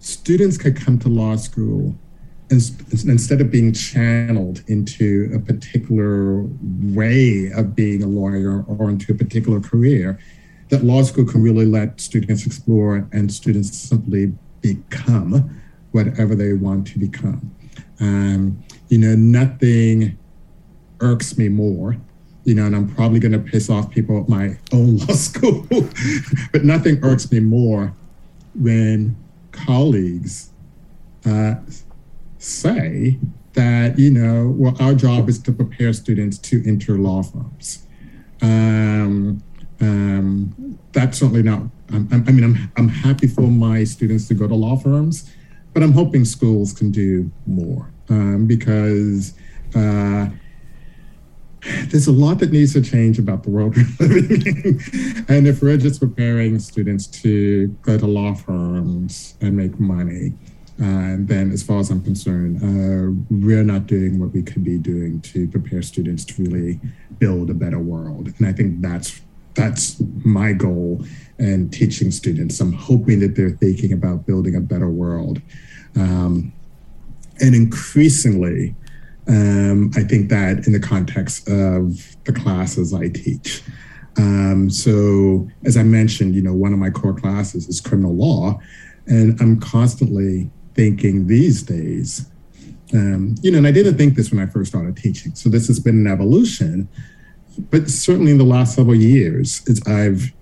students 0.00 0.58
could 0.58 0.76
come 0.76 0.98
to 1.00 1.08
law 1.08 1.36
school 1.36 1.94
and 2.50 2.60
instead 2.92 3.40
of 3.40 3.50
being 3.50 3.72
channeled 3.72 4.62
into 4.68 5.30
a 5.34 5.38
particular 5.38 6.44
way 6.62 7.50
of 7.56 7.74
being 7.74 8.02
a 8.02 8.06
lawyer 8.06 8.62
or 8.64 8.90
into 8.90 9.12
a 9.12 9.14
particular 9.14 9.60
career, 9.60 10.18
that 10.68 10.84
law 10.84 11.02
school 11.02 11.24
can 11.24 11.42
really 11.42 11.64
let 11.64 12.00
students 12.00 12.46
explore 12.46 13.08
and 13.12 13.32
students 13.32 13.76
simply 13.76 14.32
become 14.60 15.60
whatever 15.94 16.34
they 16.34 16.52
want 16.52 16.86
to 16.88 16.98
become. 16.98 17.54
Um, 18.00 18.62
you 18.88 18.98
know, 18.98 19.14
nothing 19.14 20.18
irks 21.00 21.38
me 21.38 21.48
more 21.48 21.96
you 22.44 22.54
know, 22.54 22.66
and 22.66 22.76
I'm 22.76 22.94
probably 22.94 23.18
going 23.20 23.32
to 23.32 23.38
piss 23.38 23.70
off 23.70 23.90
people 23.90 24.20
at 24.20 24.28
my 24.28 24.56
own 24.72 24.98
law 24.98 25.14
school. 25.14 25.66
but 26.52 26.64
nothing 26.64 27.02
irks 27.02 27.30
me 27.32 27.40
more 27.40 27.94
when 28.54 29.16
colleagues 29.52 30.50
uh, 31.26 31.54
say 32.38 33.18
that, 33.54 33.98
you 33.98 34.10
know, 34.10 34.54
well, 34.56 34.76
our 34.80 34.94
job 34.94 35.28
is 35.28 35.38
to 35.40 35.52
prepare 35.52 35.92
students 35.92 36.38
to 36.38 36.62
enter 36.66 36.98
law 36.98 37.22
firms. 37.22 37.86
Um, 38.42 39.42
um, 39.80 40.78
that's 40.92 41.18
certainly 41.18 41.42
not, 41.42 41.62
I'm, 41.92 42.08
i 42.12 42.30
mean, 42.30 42.44
I'm, 42.44 42.72
I'm 42.76 42.88
happy 42.88 43.26
for 43.26 43.42
my 43.42 43.84
students 43.84 44.28
to 44.28 44.34
go 44.34 44.46
to 44.46 44.54
law 44.54 44.76
firms, 44.76 45.30
but 45.74 45.82
I'm 45.82 45.92
hoping 45.92 46.24
schools 46.24 46.72
can 46.72 46.90
do 46.90 47.30
more 47.46 47.90
um, 48.08 48.46
because 48.46 49.34
uh, 49.74 50.28
there's 51.88 52.06
a 52.06 52.12
lot 52.12 52.38
that 52.38 52.52
needs 52.52 52.72
to 52.74 52.80
change 52.80 53.18
about 53.18 53.42
the 53.42 53.50
world 53.50 53.76
we're 54.00 54.06
living 54.06 54.46
in. 54.64 55.26
and 55.28 55.46
if 55.48 55.62
we're 55.62 55.76
just 55.76 56.00
preparing 56.00 56.58
students 56.60 57.06
to 57.22 57.68
go 57.82 57.98
to 57.98 58.06
law 58.06 58.34
firms 58.34 59.36
and 59.40 59.56
make 59.56 59.78
money, 59.80 60.32
uh, 60.80 61.16
then 61.18 61.50
as 61.52 61.62
far 61.62 61.78
as 61.78 61.90
I'm 61.90 62.02
concerned, 62.02 62.56
uh, 62.62 63.12
we're 63.30 63.64
not 63.64 63.86
doing 63.86 64.18
what 64.18 64.32
we 64.32 64.42
could 64.42 64.64
be 64.64 64.78
doing 64.78 65.20
to 65.22 65.48
prepare 65.48 65.82
students 65.82 66.24
to 66.26 66.42
really 66.42 66.80
build 67.18 67.50
a 67.50 67.54
better 67.54 67.78
world. 67.78 68.32
And 68.38 68.46
I 68.46 68.52
think 68.52 68.80
that's 68.80 69.20
that's 69.54 70.02
my 70.24 70.52
goal 70.52 71.04
and 71.38 71.72
teaching 71.72 72.10
students. 72.10 72.60
I'm 72.60 72.72
hoping 72.72 73.20
that 73.20 73.36
they're 73.36 73.50
thinking 73.50 73.92
about 73.92 74.26
building 74.26 74.54
a 74.54 74.60
better 74.60 74.88
world. 74.88 75.40
Um, 75.96 76.52
and 77.40 77.54
increasingly, 77.54 78.74
um, 79.26 79.90
I 79.96 80.02
think 80.02 80.28
that 80.30 80.66
in 80.66 80.72
the 80.72 80.80
context 80.80 81.48
of 81.48 82.16
the 82.24 82.32
classes 82.32 82.92
I 82.92 83.08
teach. 83.08 83.62
Um, 84.16 84.70
so, 84.70 85.48
as 85.64 85.76
I 85.76 85.82
mentioned, 85.82 86.34
you 86.34 86.42
know, 86.42 86.54
one 86.54 86.72
of 86.72 86.78
my 86.78 86.90
core 86.90 87.14
classes 87.14 87.68
is 87.68 87.80
criminal 87.80 88.14
law, 88.14 88.60
and 89.06 89.40
I'm 89.40 89.58
constantly 89.58 90.50
thinking 90.74 91.26
these 91.26 91.62
days, 91.62 92.30
um, 92.92 93.34
you 93.42 93.50
know, 93.50 93.58
and 93.58 93.66
I 93.66 93.72
didn't 93.72 93.96
think 93.96 94.14
this 94.14 94.30
when 94.30 94.40
I 94.40 94.46
first 94.46 94.70
started 94.70 94.96
teaching. 94.96 95.34
So 95.34 95.48
this 95.48 95.66
has 95.66 95.80
been 95.80 96.06
an 96.06 96.12
evolution, 96.12 96.88
but 97.70 97.90
certainly 97.90 98.30
in 98.30 98.38
the 98.38 98.44
last 98.44 98.76
several 98.76 98.94
years, 98.94 99.62
it's 99.66 99.84
I've 99.88 100.32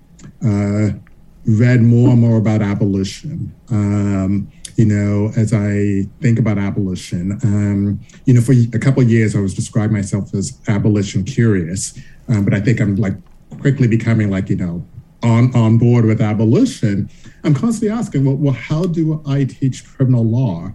read 1.45 1.81
more 1.81 2.09
and 2.09 2.21
more 2.21 2.37
about 2.37 2.61
abolition. 2.61 3.53
Um, 3.69 4.51
you 4.75 4.85
know, 4.85 5.31
as 5.37 5.53
I 5.53 6.07
think 6.21 6.39
about 6.39 6.57
abolition. 6.57 7.33
Um, 7.43 7.99
you 8.25 8.33
know, 8.33 8.41
for 8.41 8.53
a 8.53 8.79
couple 8.79 9.03
years, 9.03 9.35
I 9.35 9.39
was 9.39 9.53
describing 9.53 9.93
myself 9.95 10.33
as 10.33 10.59
abolition 10.67 11.23
curious, 11.23 11.97
um, 12.27 12.43
but 12.43 12.53
I 12.53 12.59
think 12.59 12.79
I'm 12.79 12.95
like 12.95 13.13
quickly 13.59 13.87
becoming 13.87 14.31
like, 14.31 14.49
you 14.49 14.55
know, 14.55 14.85
on, 15.21 15.55
on 15.55 15.77
board 15.77 16.05
with 16.05 16.21
abolition. 16.21 17.09
I'm 17.43 17.53
constantly 17.53 17.95
asking, 17.95 18.25
well, 18.25 18.35
well, 18.35 18.53
how 18.53 18.85
do 18.85 19.21
I 19.27 19.43
teach 19.43 19.85
criminal 19.85 20.23
law 20.23 20.71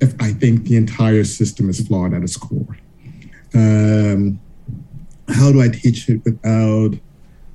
if 0.00 0.14
I 0.20 0.32
think 0.32 0.64
the 0.64 0.76
entire 0.76 1.24
system 1.24 1.68
is 1.68 1.86
flawed 1.86 2.14
at 2.14 2.22
its 2.22 2.36
core? 2.36 2.78
Um, 3.54 4.40
how 5.28 5.52
do 5.52 5.60
I 5.60 5.68
teach 5.68 6.08
it 6.08 6.24
without 6.24 6.94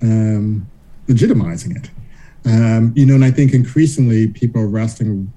um, 0.02 0.70
legitimizing 1.08 1.76
it. 1.78 1.90
Um, 2.46 2.94
you 2.96 3.06
know, 3.06 3.16
and 3.16 3.26
I 3.26 3.32
think 3.32 3.54
increasingly 3.54 4.28
people 4.28 4.62
are 4.62 4.68
wrestling 4.68 5.32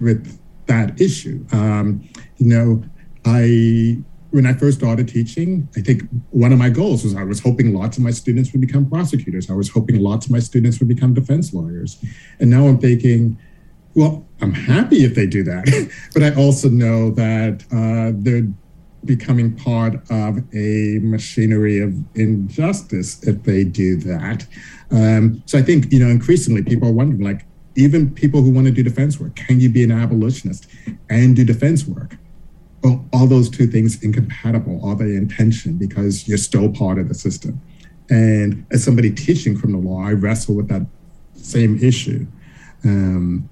with 0.00 0.38
that 0.66 1.00
issue. 1.00 1.44
Um, 1.52 2.08
you 2.38 2.46
know, 2.46 2.84
I 3.24 3.98
when 4.30 4.46
I 4.46 4.54
first 4.54 4.78
started 4.78 5.08
teaching, 5.08 5.68
I 5.76 5.82
think 5.82 6.04
one 6.30 6.52
of 6.52 6.58
my 6.58 6.70
goals 6.70 7.04
was 7.04 7.14
I 7.14 7.22
was 7.22 7.40
hoping 7.40 7.74
lots 7.74 7.98
of 7.98 8.02
my 8.02 8.10
students 8.10 8.50
would 8.52 8.62
become 8.62 8.88
prosecutors. 8.88 9.50
I 9.50 9.54
was 9.54 9.68
hoping 9.68 10.00
lots 10.00 10.24
of 10.26 10.32
my 10.32 10.38
students 10.38 10.80
would 10.80 10.88
become 10.88 11.12
defense 11.12 11.52
lawyers. 11.52 12.02
And 12.40 12.48
now 12.48 12.66
I'm 12.66 12.78
thinking, 12.78 13.38
well, 13.94 14.26
I'm 14.40 14.54
happy 14.54 15.04
if 15.04 15.14
they 15.14 15.26
do 15.26 15.42
that, 15.44 15.90
but 16.14 16.22
I 16.22 16.34
also 16.34 16.70
know 16.70 17.10
that 17.10 17.62
uh, 17.70 18.16
they're 18.16 18.48
becoming 19.04 19.54
part 19.56 19.94
of 20.10 20.38
a 20.54 20.98
machinery 21.02 21.80
of 21.80 21.94
injustice 22.14 23.22
if 23.24 23.42
they 23.42 23.64
do 23.64 23.96
that. 23.96 24.46
Um, 24.90 25.42
so 25.46 25.58
I 25.58 25.62
think 25.62 25.92
you 25.92 25.98
know 25.98 26.08
increasingly 26.08 26.62
people 26.62 26.88
are 26.88 26.92
wondering, 26.92 27.22
like 27.22 27.44
even 27.74 28.10
people 28.10 28.42
who 28.42 28.50
want 28.50 28.66
to 28.66 28.72
do 28.72 28.82
defense 28.82 29.18
work, 29.18 29.34
can 29.34 29.60
you 29.60 29.68
be 29.68 29.82
an 29.82 29.92
abolitionist 29.92 30.66
and 31.08 31.34
do 31.34 31.44
defense 31.44 31.86
work? 31.86 32.16
Well, 32.82 33.04
all 33.12 33.26
those 33.26 33.48
two 33.48 33.66
things 33.66 34.02
incompatible? 34.02 34.84
Are 34.84 34.96
they 34.96 35.14
in 35.14 35.28
tension 35.28 35.76
because 35.76 36.26
you're 36.26 36.38
still 36.38 36.70
part 36.70 36.98
of 36.98 37.08
the 37.08 37.14
system? 37.14 37.60
And 38.10 38.66
as 38.70 38.84
somebody 38.84 39.10
teaching 39.10 39.56
criminal 39.56 39.82
law, 39.82 40.04
I 40.04 40.12
wrestle 40.12 40.56
with 40.56 40.68
that 40.68 40.86
same 41.34 41.78
issue. 41.82 42.26
Um, 42.84 43.48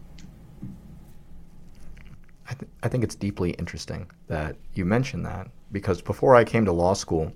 I, 2.50 2.54
th- 2.54 2.70
I 2.82 2.88
think 2.88 3.04
it's 3.04 3.14
deeply 3.14 3.50
interesting 3.52 4.10
that 4.26 4.56
you 4.74 4.84
mentioned 4.84 5.24
that 5.24 5.48
because 5.70 6.02
before 6.02 6.34
I 6.34 6.42
came 6.42 6.64
to 6.64 6.72
law 6.72 6.94
school, 6.94 7.32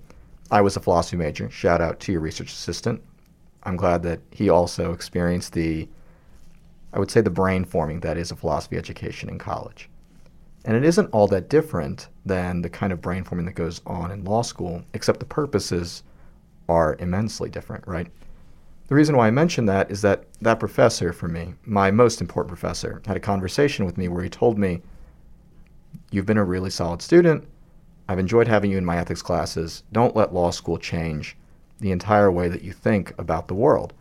I 0.51 0.59
was 0.59 0.75
a 0.75 0.81
philosophy 0.81 1.15
major. 1.15 1.49
Shout 1.49 1.81
out 1.81 2.01
to 2.01 2.11
your 2.11 2.19
research 2.19 2.51
assistant. 2.51 3.01
I'm 3.63 3.77
glad 3.77 4.03
that 4.03 4.19
he 4.31 4.49
also 4.49 4.91
experienced 4.91 5.53
the, 5.53 5.87
I 6.91 6.99
would 6.99 7.09
say, 7.09 7.21
the 7.21 7.29
brain 7.29 7.63
forming 7.63 8.01
that 8.01 8.17
is 8.17 8.31
a 8.31 8.35
philosophy 8.35 8.77
education 8.77 9.29
in 9.29 9.39
college. 9.39 9.89
And 10.65 10.75
it 10.75 10.83
isn't 10.83 11.09
all 11.11 11.27
that 11.27 11.49
different 11.49 12.09
than 12.25 12.61
the 12.61 12.69
kind 12.69 12.91
of 12.91 13.01
brain 13.01 13.23
forming 13.23 13.45
that 13.45 13.53
goes 13.53 13.81
on 13.85 14.11
in 14.11 14.25
law 14.25 14.41
school, 14.41 14.83
except 14.93 15.19
the 15.19 15.25
purposes 15.25 16.03
are 16.67 16.97
immensely 16.99 17.49
different, 17.49 17.87
right? 17.87 18.07
The 18.87 18.95
reason 18.95 19.15
why 19.15 19.27
I 19.27 19.31
mention 19.31 19.65
that 19.67 19.89
is 19.89 20.01
that 20.01 20.25
that 20.41 20.59
professor, 20.59 21.13
for 21.13 21.27
me, 21.27 21.53
my 21.63 21.89
most 21.89 22.19
important 22.19 22.49
professor, 22.49 23.01
had 23.05 23.15
a 23.15 23.21
conversation 23.21 23.85
with 23.85 23.97
me 23.97 24.09
where 24.09 24.23
he 24.23 24.29
told 24.29 24.59
me, 24.59 24.81
You've 26.11 26.25
been 26.25 26.37
a 26.37 26.43
really 26.43 26.69
solid 26.69 27.01
student. 27.01 27.47
I've 28.07 28.19
enjoyed 28.19 28.47
having 28.47 28.71
you 28.71 28.77
in 28.77 28.85
my 28.85 28.97
ethics 28.97 29.21
classes. 29.21 29.83
Don't 29.91 30.15
let 30.15 30.33
law 30.33 30.51
school 30.51 30.77
change 30.77 31.35
the 31.79 31.91
entire 31.91 32.31
way 32.31 32.47
that 32.47 32.63
you 32.63 32.71
think 32.71 33.13
about 33.17 33.47
the 33.47 33.55
world. 33.55 33.93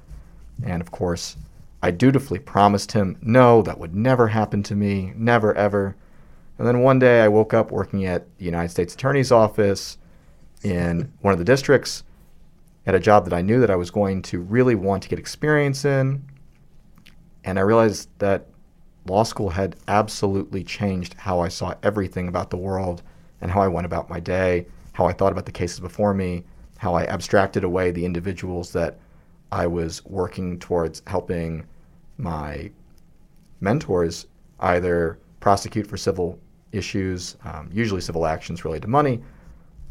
And 0.62 0.80
of 0.80 0.90
course, 0.90 1.36
I 1.82 1.90
dutifully 1.90 2.38
promised 2.38 2.92
him, 2.92 3.18
no, 3.20 3.62
that 3.62 3.78
would 3.78 3.94
never 3.94 4.28
happen 4.28 4.62
to 4.64 4.74
me, 4.74 5.12
never, 5.16 5.54
ever. 5.54 5.96
And 6.58 6.66
then 6.66 6.80
one 6.80 6.98
day 6.98 7.22
I 7.22 7.28
woke 7.28 7.52
up 7.52 7.70
working 7.70 8.06
at 8.06 8.26
the 8.38 8.44
United 8.44 8.70
States 8.70 8.94
Attorney's 8.94 9.32
Office 9.32 9.98
in 10.62 11.12
one 11.20 11.32
of 11.32 11.38
the 11.38 11.44
districts 11.44 12.04
at 12.86 12.94
a 12.94 13.00
job 13.00 13.24
that 13.24 13.34
I 13.34 13.42
knew 13.42 13.60
that 13.60 13.70
I 13.70 13.76
was 13.76 13.90
going 13.90 14.22
to 14.22 14.40
really 14.40 14.74
want 14.74 15.02
to 15.02 15.08
get 15.08 15.18
experience 15.18 15.84
in. 15.84 16.22
And 17.44 17.58
I 17.58 17.62
realized 17.62 18.08
that 18.18 18.46
law 19.06 19.22
school 19.22 19.50
had 19.50 19.76
absolutely 19.88 20.64
changed 20.64 21.14
how 21.14 21.40
I 21.40 21.48
saw 21.48 21.74
everything 21.82 22.28
about 22.28 22.50
the 22.50 22.56
world 22.56 23.02
and 23.40 23.50
how 23.50 23.60
I 23.60 23.68
went 23.68 23.86
about 23.86 24.08
my 24.08 24.20
day, 24.20 24.66
how 24.92 25.06
I 25.06 25.12
thought 25.12 25.32
about 25.32 25.46
the 25.46 25.52
cases 25.52 25.80
before 25.80 26.14
me, 26.14 26.44
how 26.78 26.94
I 26.94 27.04
abstracted 27.04 27.64
away 27.64 27.90
the 27.90 28.04
individuals 28.04 28.72
that 28.72 28.98
I 29.52 29.66
was 29.66 30.04
working 30.04 30.58
towards 30.58 31.02
helping 31.06 31.66
my 32.18 32.70
mentors 33.60 34.26
either 34.60 35.18
prosecute 35.40 35.86
for 35.86 35.96
civil 35.96 36.38
issues, 36.72 37.36
um, 37.44 37.68
usually 37.72 38.00
civil 38.00 38.26
actions 38.26 38.64
related 38.64 38.82
to 38.82 38.88
money, 38.88 39.22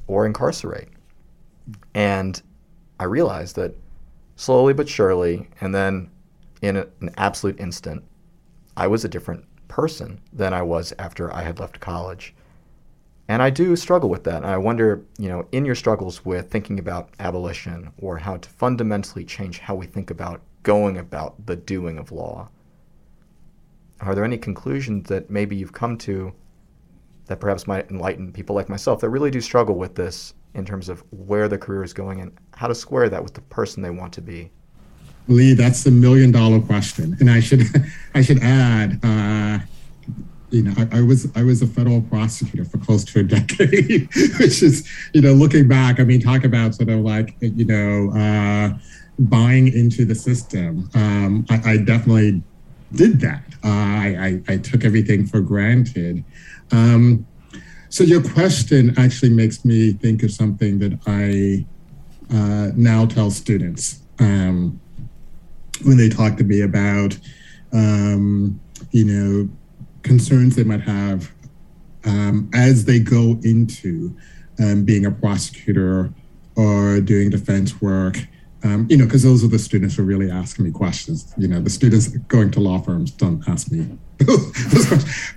or 0.07 0.25
incarcerate. 0.25 0.89
And 1.93 2.41
I 2.99 3.05
realized 3.05 3.55
that 3.55 3.75
slowly 4.35 4.73
but 4.73 4.89
surely, 4.89 5.47
and 5.61 5.73
then 5.73 6.09
in 6.61 6.77
a, 6.77 6.87
an 7.01 7.11
absolute 7.17 7.59
instant, 7.59 8.03
I 8.75 8.87
was 8.87 9.05
a 9.05 9.09
different 9.09 9.45
person 9.67 10.21
than 10.31 10.53
I 10.53 10.61
was 10.61 10.93
after 10.99 11.33
I 11.33 11.41
had 11.41 11.59
left 11.59 11.79
college. 11.79 12.35
And 13.27 13.41
I 13.41 13.49
do 13.49 13.75
struggle 13.75 14.09
with 14.09 14.23
that. 14.25 14.37
And 14.37 14.45
I 14.45 14.57
wonder, 14.57 15.05
you 15.17 15.29
know, 15.29 15.47
in 15.51 15.65
your 15.65 15.75
struggles 15.75 16.25
with 16.25 16.51
thinking 16.51 16.79
about 16.79 17.09
abolition 17.19 17.91
or 17.97 18.17
how 18.17 18.37
to 18.37 18.49
fundamentally 18.49 19.23
change 19.23 19.59
how 19.59 19.75
we 19.75 19.85
think 19.85 20.11
about 20.11 20.41
going 20.63 20.97
about 20.97 21.45
the 21.45 21.55
doing 21.55 21.97
of 21.97 22.11
law, 22.11 22.49
are 24.01 24.15
there 24.15 24.25
any 24.25 24.37
conclusions 24.37 25.07
that 25.07 25.29
maybe 25.29 25.55
you've 25.55 25.73
come 25.73 25.97
to 25.97 26.33
that 27.27 27.39
perhaps 27.39 27.67
might 27.67 27.89
enlighten 27.89 28.33
people 28.33 28.55
like 28.55 28.67
myself 28.67 28.99
that 28.99 29.09
really 29.09 29.31
do 29.31 29.39
struggle 29.39 29.75
with 29.75 29.95
this 29.95 30.33
in 30.53 30.65
terms 30.65 30.89
of 30.89 31.03
where 31.11 31.47
the 31.47 31.57
career 31.57 31.83
is 31.83 31.93
going 31.93 32.19
and 32.19 32.37
how 32.53 32.67
to 32.67 32.75
square 32.75 33.07
that 33.09 33.23
with 33.23 33.33
the 33.33 33.41
person 33.41 33.81
they 33.81 33.89
want 33.89 34.13
to 34.13 34.21
be? 34.21 34.51
Lee, 35.27 35.53
that's 35.53 35.83
the 35.83 35.91
million 35.91 36.31
dollar 36.31 36.59
question, 36.59 37.15
and 37.19 37.29
I 37.29 37.39
should 37.39 37.63
I 38.15 38.21
should 38.21 38.39
add, 38.41 38.99
uh, 39.03 39.59
you 40.49 40.63
know, 40.63 40.73
I, 40.77 40.99
I, 40.99 41.01
was 41.01 41.31
I 41.35 41.43
was 41.43 41.61
a 41.61 41.67
federal 41.67 42.01
prosecutor 42.01 42.65
for 42.65 42.77
close 42.77 43.03
to 43.05 43.19
a 43.19 43.23
decade, 43.37 44.09
which 44.39 44.61
is 44.61 44.87
you 45.13 45.21
know 45.21 45.33
looking 45.33 45.67
back, 45.67 45.99
I 45.99 46.03
mean, 46.03 46.19
talk 46.19 46.43
about 46.43 46.75
sort 46.75 46.89
of 46.89 46.99
like 46.99 47.35
you 47.39 47.65
know 47.65 48.11
uh, 48.11 48.77
buying 49.19 49.67
into 49.67 50.05
the 50.05 50.15
system. 50.15 50.89
Um, 50.93 51.45
I, 51.49 51.71
I, 51.71 51.77
definitely 51.77 52.43
did 52.93 53.19
that. 53.21 53.43
Uh, 53.63 53.67
I, 53.67 54.41
I, 54.47 54.53
I 54.53 54.57
took 54.57 54.83
everything 54.83 55.25
for 55.25 55.39
granted. 55.41 56.23
Um, 56.71 57.25
so 57.89 58.03
your 58.03 58.23
question 58.23 58.93
actually 58.97 59.29
makes 59.29 59.63
me 59.63 59.93
think 59.93 60.23
of 60.23 60.31
something 60.31 60.79
that 60.79 60.99
I 61.05 61.65
uh, 62.33 62.71
now 62.75 63.05
tell 63.05 63.29
students 63.29 64.01
um, 64.19 64.79
when 65.83 65.97
they 65.97 66.09
talk 66.09 66.37
to 66.37 66.43
me 66.43 66.61
about, 66.61 67.17
um, 67.71 68.59
you 68.91 69.05
know, 69.05 69.49
concerns 70.03 70.55
they 70.55 70.63
might 70.63 70.81
have 70.81 71.31
um, 72.05 72.49
as 72.53 72.85
they 72.85 72.99
go 72.99 73.39
into 73.43 74.15
um, 74.59 74.83
being 74.83 75.05
a 75.05 75.11
prosecutor 75.11 76.13
or 76.55 76.99
doing 77.01 77.29
defense 77.29 77.81
work 77.81 78.17
um, 78.65 78.87
you 78.89 78.95
know, 78.95 79.03
because 79.05 79.23
those 79.23 79.43
are 79.43 79.47
the 79.47 79.59
students 79.59 79.95
who 79.95 80.03
are 80.03 80.05
really 80.05 80.31
asking 80.31 80.63
me 80.63 80.71
questions. 80.71 81.33
You 81.37 81.49
know, 81.49 81.59
the 81.59 81.69
students 81.69 82.07
going 82.07 82.49
to 82.51 82.61
law 82.61 82.79
firms 82.79 83.11
don't 83.11 83.45
ask 83.47 83.71
me 83.71 83.97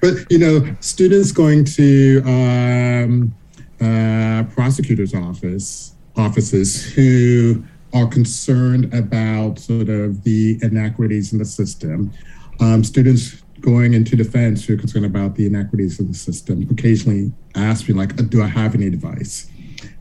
but 0.01 0.31
you 0.31 0.39
know, 0.39 0.77
students 0.81 1.33
going 1.33 1.65
to 1.65 2.23
um, 2.25 3.35
uh, 3.81 4.45
prosecutor's 4.55 5.15
office 5.15 5.95
offices 6.17 6.85
who 6.85 7.65
are 7.97 8.07
concerned 8.07 8.93
about 8.93 9.59
sort 9.59 9.89
of 9.89 10.23
the 10.23 10.59
inequities 10.63 11.33
in 11.33 11.39
the 11.39 11.45
system. 11.45 12.13
Um, 12.61 12.85
students 12.85 13.43
going 13.61 13.95
into 13.95 14.17
defense 14.17 14.65
who 14.65 14.75
are 14.75 14.79
concerned 14.79 15.07
about 15.07 15.35
the 15.35 15.47
inequities 15.47 15.99
of 15.99 16.09
the 16.09 16.15
system 16.15 16.67
occasionally 16.71 17.33
ask 17.55 17.89
me 17.89 17.95
like, 17.95 18.15
"Do 18.31 18.43
I 18.43 18.47
have 18.47 18.75
any 18.75 18.87
advice?" 18.87 19.51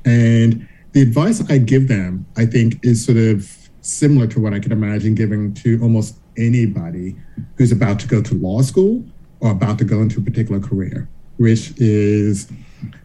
And 0.04 0.68
the 0.92 1.02
advice 1.02 1.42
I 1.50 1.58
give 1.58 1.88
them, 1.88 2.26
I 2.38 2.46
think, 2.46 2.84
is 2.84 3.04
sort 3.04 3.18
of 3.18 3.70
similar 3.82 4.28
to 4.28 4.40
what 4.40 4.54
I 4.54 4.60
could 4.60 4.72
imagine 4.72 5.16
giving 5.16 5.54
to 5.56 5.80
almost 5.82 6.20
anybody 6.38 7.16
who's 7.56 7.72
about 7.72 8.00
to 8.00 8.08
go 8.08 8.22
to 8.22 8.34
law 8.36 8.62
school 8.62 9.04
or 9.40 9.52
about 9.52 9.78
to 9.80 9.86
go 9.86 10.02
into 10.02 10.20
a 10.20 10.24
particular 10.24 10.60
career, 10.60 11.08
which 11.38 11.74
is, 11.78 12.52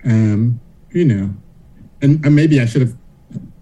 um, 0.04 0.60
you 0.90 1.04
know, 1.04 1.34
and, 2.02 2.24
and 2.24 2.34
maybe 2.34 2.60
I 2.60 2.66
should 2.66 2.82
have, 2.82 2.96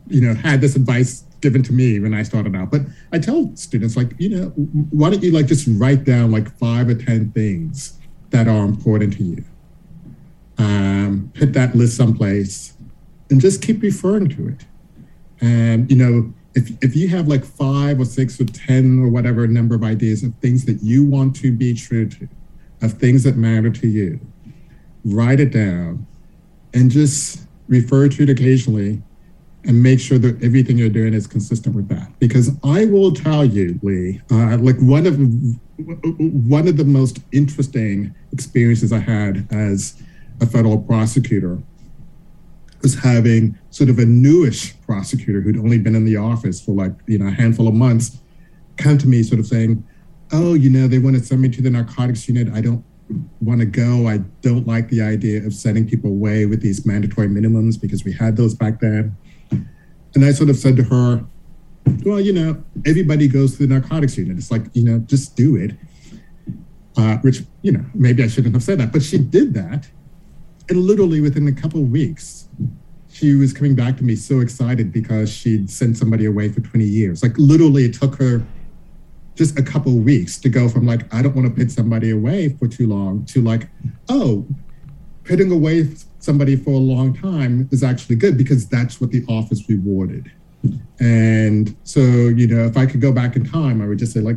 you 0.08 0.20
know, 0.20 0.34
had 0.34 0.60
this 0.60 0.76
advice 0.76 1.24
given 1.40 1.62
to 1.62 1.72
me 1.72 2.00
when 2.00 2.14
I 2.14 2.22
started 2.22 2.54
out. 2.56 2.70
But 2.70 2.82
I 3.12 3.18
tell 3.18 3.54
students, 3.54 3.96
like, 3.96 4.12
you 4.18 4.28
know, 4.28 4.46
why 4.90 5.10
don't 5.10 5.22
you 5.22 5.30
like 5.30 5.46
just 5.46 5.68
write 5.78 6.04
down 6.04 6.30
like 6.30 6.50
five 6.58 6.88
or 6.88 6.94
10 6.94 7.32
things 7.32 7.98
that 8.30 8.48
are 8.48 8.64
important 8.64 9.14
to 9.14 9.24
you? 9.24 9.44
Um, 10.58 11.30
put 11.34 11.52
that 11.52 11.76
list 11.76 11.96
someplace 11.96 12.74
and 13.30 13.40
just 13.40 13.62
keep 13.62 13.82
referring 13.82 14.28
to 14.30 14.48
it. 14.48 14.64
And, 15.40 15.90
you 15.90 15.96
know, 15.96 16.34
if, 16.54 16.70
if 16.82 16.96
you 16.96 17.08
have 17.08 17.28
like 17.28 17.44
five 17.44 18.00
or 18.00 18.04
six 18.04 18.40
or 18.40 18.44
10 18.44 18.98
or 19.00 19.08
whatever 19.08 19.46
number 19.46 19.76
of 19.76 19.84
ideas 19.84 20.24
of 20.24 20.34
things 20.36 20.64
that 20.64 20.82
you 20.82 21.04
want 21.04 21.36
to 21.36 21.52
be 21.52 21.74
true 21.74 22.08
to, 22.08 22.28
of 22.82 22.94
things 22.94 23.22
that 23.24 23.36
matter 23.36 23.70
to 23.70 23.86
you, 23.86 24.18
write 25.04 25.38
it 25.38 25.52
down 25.52 26.04
and 26.74 26.90
just 26.90 27.46
refer 27.68 28.08
to 28.08 28.24
it 28.24 28.30
occasionally 28.30 29.02
and 29.68 29.82
make 29.82 30.00
sure 30.00 30.18
that 30.18 30.42
everything 30.42 30.78
you're 30.78 30.88
doing 30.88 31.14
is 31.14 31.26
consistent 31.26 31.76
with 31.76 31.88
that. 31.88 32.10
Because 32.18 32.50
I 32.64 32.86
will 32.86 33.12
tell 33.12 33.44
you, 33.44 33.78
Lee, 33.82 34.20
uh, 34.32 34.56
like 34.56 34.78
one 34.80 35.06
of 35.06 35.16
one 36.50 36.66
of 36.66 36.76
the 36.76 36.84
most 36.84 37.20
interesting 37.30 38.12
experiences 38.32 38.92
I 38.92 38.98
had 38.98 39.46
as 39.52 40.02
a 40.40 40.46
federal 40.46 40.78
prosecutor 40.78 41.58
was 42.82 42.98
having 42.98 43.56
sort 43.70 43.90
of 43.90 43.98
a 43.98 44.06
newish 44.06 44.74
prosecutor 44.80 45.40
who'd 45.40 45.58
only 45.58 45.78
been 45.78 45.94
in 45.94 46.04
the 46.04 46.16
office 46.16 46.60
for 46.60 46.72
like 46.72 46.92
you 47.06 47.18
know 47.18 47.26
a 47.26 47.30
handful 47.30 47.68
of 47.68 47.74
months 47.74 48.18
come 48.78 48.96
to 48.96 49.06
me 49.06 49.22
sort 49.22 49.40
of 49.40 49.46
saying, 49.46 49.84
oh, 50.32 50.54
you 50.54 50.70
know, 50.70 50.88
they 50.88 50.98
want 50.98 51.16
to 51.16 51.22
send 51.22 51.42
me 51.42 51.48
to 51.50 51.60
the 51.60 51.70
narcotics 51.70 52.28
unit. 52.28 52.52
I 52.54 52.60
don't 52.60 52.84
want 53.40 53.60
to 53.60 53.66
go. 53.66 54.08
I 54.08 54.18
don't 54.40 54.66
like 54.66 54.88
the 54.88 55.02
idea 55.02 55.44
of 55.44 55.52
sending 55.52 55.86
people 55.86 56.10
away 56.10 56.46
with 56.46 56.62
these 56.62 56.86
mandatory 56.86 57.28
minimums 57.28 57.80
because 57.80 58.04
we 58.04 58.12
had 58.12 58.36
those 58.36 58.54
back 58.54 58.80
then. 58.80 59.16
And 60.18 60.26
I 60.26 60.32
sort 60.32 60.50
of 60.50 60.56
said 60.56 60.74
to 60.78 60.82
her, 60.82 61.24
well, 62.04 62.20
you 62.20 62.32
know, 62.32 62.60
everybody 62.84 63.28
goes 63.28 63.56
to 63.56 63.64
the 63.64 63.72
narcotics 63.72 64.18
unit. 64.18 64.36
It's 64.36 64.50
like, 64.50 64.64
you 64.72 64.82
know, 64.82 64.98
just 64.98 65.36
do 65.36 65.54
it. 65.54 65.76
Uh, 66.96 67.18
which, 67.18 67.42
you 67.62 67.70
know, 67.70 67.84
maybe 67.94 68.24
I 68.24 68.26
shouldn't 68.26 68.52
have 68.54 68.64
said 68.64 68.80
that, 68.80 68.90
but 68.90 69.00
she 69.00 69.18
did 69.18 69.54
that. 69.54 69.86
And 70.68 70.80
literally 70.80 71.20
within 71.20 71.46
a 71.46 71.52
couple 71.52 71.80
of 71.80 71.90
weeks, 71.90 72.48
she 73.12 73.36
was 73.36 73.52
coming 73.52 73.76
back 73.76 73.96
to 73.98 74.02
me 74.02 74.16
so 74.16 74.40
excited 74.40 74.92
because 74.92 75.32
she'd 75.32 75.70
sent 75.70 75.96
somebody 75.96 76.24
away 76.24 76.48
for 76.48 76.62
20 76.62 76.84
years. 76.84 77.22
Like 77.22 77.38
literally 77.38 77.84
it 77.84 77.94
took 77.94 78.16
her 78.16 78.44
just 79.36 79.56
a 79.56 79.62
couple 79.62 79.96
of 79.96 80.02
weeks 80.02 80.36
to 80.40 80.48
go 80.48 80.68
from 80.68 80.84
like 80.84 81.14
I 81.14 81.22
don't 81.22 81.36
want 81.36 81.46
to 81.46 81.54
put 81.54 81.70
somebody 81.70 82.10
away 82.10 82.48
for 82.48 82.66
too 82.66 82.88
long 82.88 83.24
to 83.26 83.40
like 83.40 83.68
oh 84.08 84.48
putting 85.28 85.52
away 85.52 85.88
somebody 86.18 86.56
for 86.56 86.70
a 86.70 86.78
long 86.78 87.14
time 87.14 87.68
is 87.70 87.82
actually 87.82 88.16
good 88.16 88.36
because 88.36 88.66
that's 88.68 89.00
what 89.00 89.10
the 89.10 89.24
office 89.28 89.68
rewarded. 89.68 90.30
And 90.98 91.76
so, 91.84 92.00
you 92.00 92.46
know, 92.48 92.64
if 92.64 92.76
I 92.76 92.86
could 92.86 93.00
go 93.00 93.12
back 93.12 93.36
in 93.36 93.44
time, 93.44 93.80
I 93.80 93.86
would 93.86 93.98
just 93.98 94.12
say 94.12 94.20
like 94.20 94.36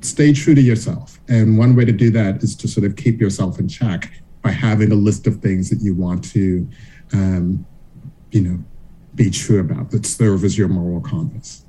stay 0.00 0.32
true 0.32 0.54
to 0.54 0.60
yourself. 0.60 1.18
And 1.28 1.58
one 1.58 1.74
way 1.74 1.84
to 1.84 1.92
do 1.92 2.10
that 2.10 2.42
is 2.42 2.54
to 2.56 2.68
sort 2.68 2.86
of 2.86 2.96
keep 2.96 3.20
yourself 3.20 3.58
in 3.58 3.68
check 3.68 4.12
by 4.42 4.50
having 4.50 4.92
a 4.92 4.94
list 4.94 5.26
of 5.26 5.40
things 5.40 5.70
that 5.70 5.80
you 5.80 5.94
want 5.94 6.22
to 6.32 6.68
um, 7.12 7.66
you 8.30 8.40
know, 8.42 8.64
be 9.14 9.30
true 9.30 9.60
about 9.60 9.90
that 9.90 10.06
serve 10.06 10.44
as 10.44 10.58
your 10.58 10.68
moral 10.68 11.00
compass 11.00 11.64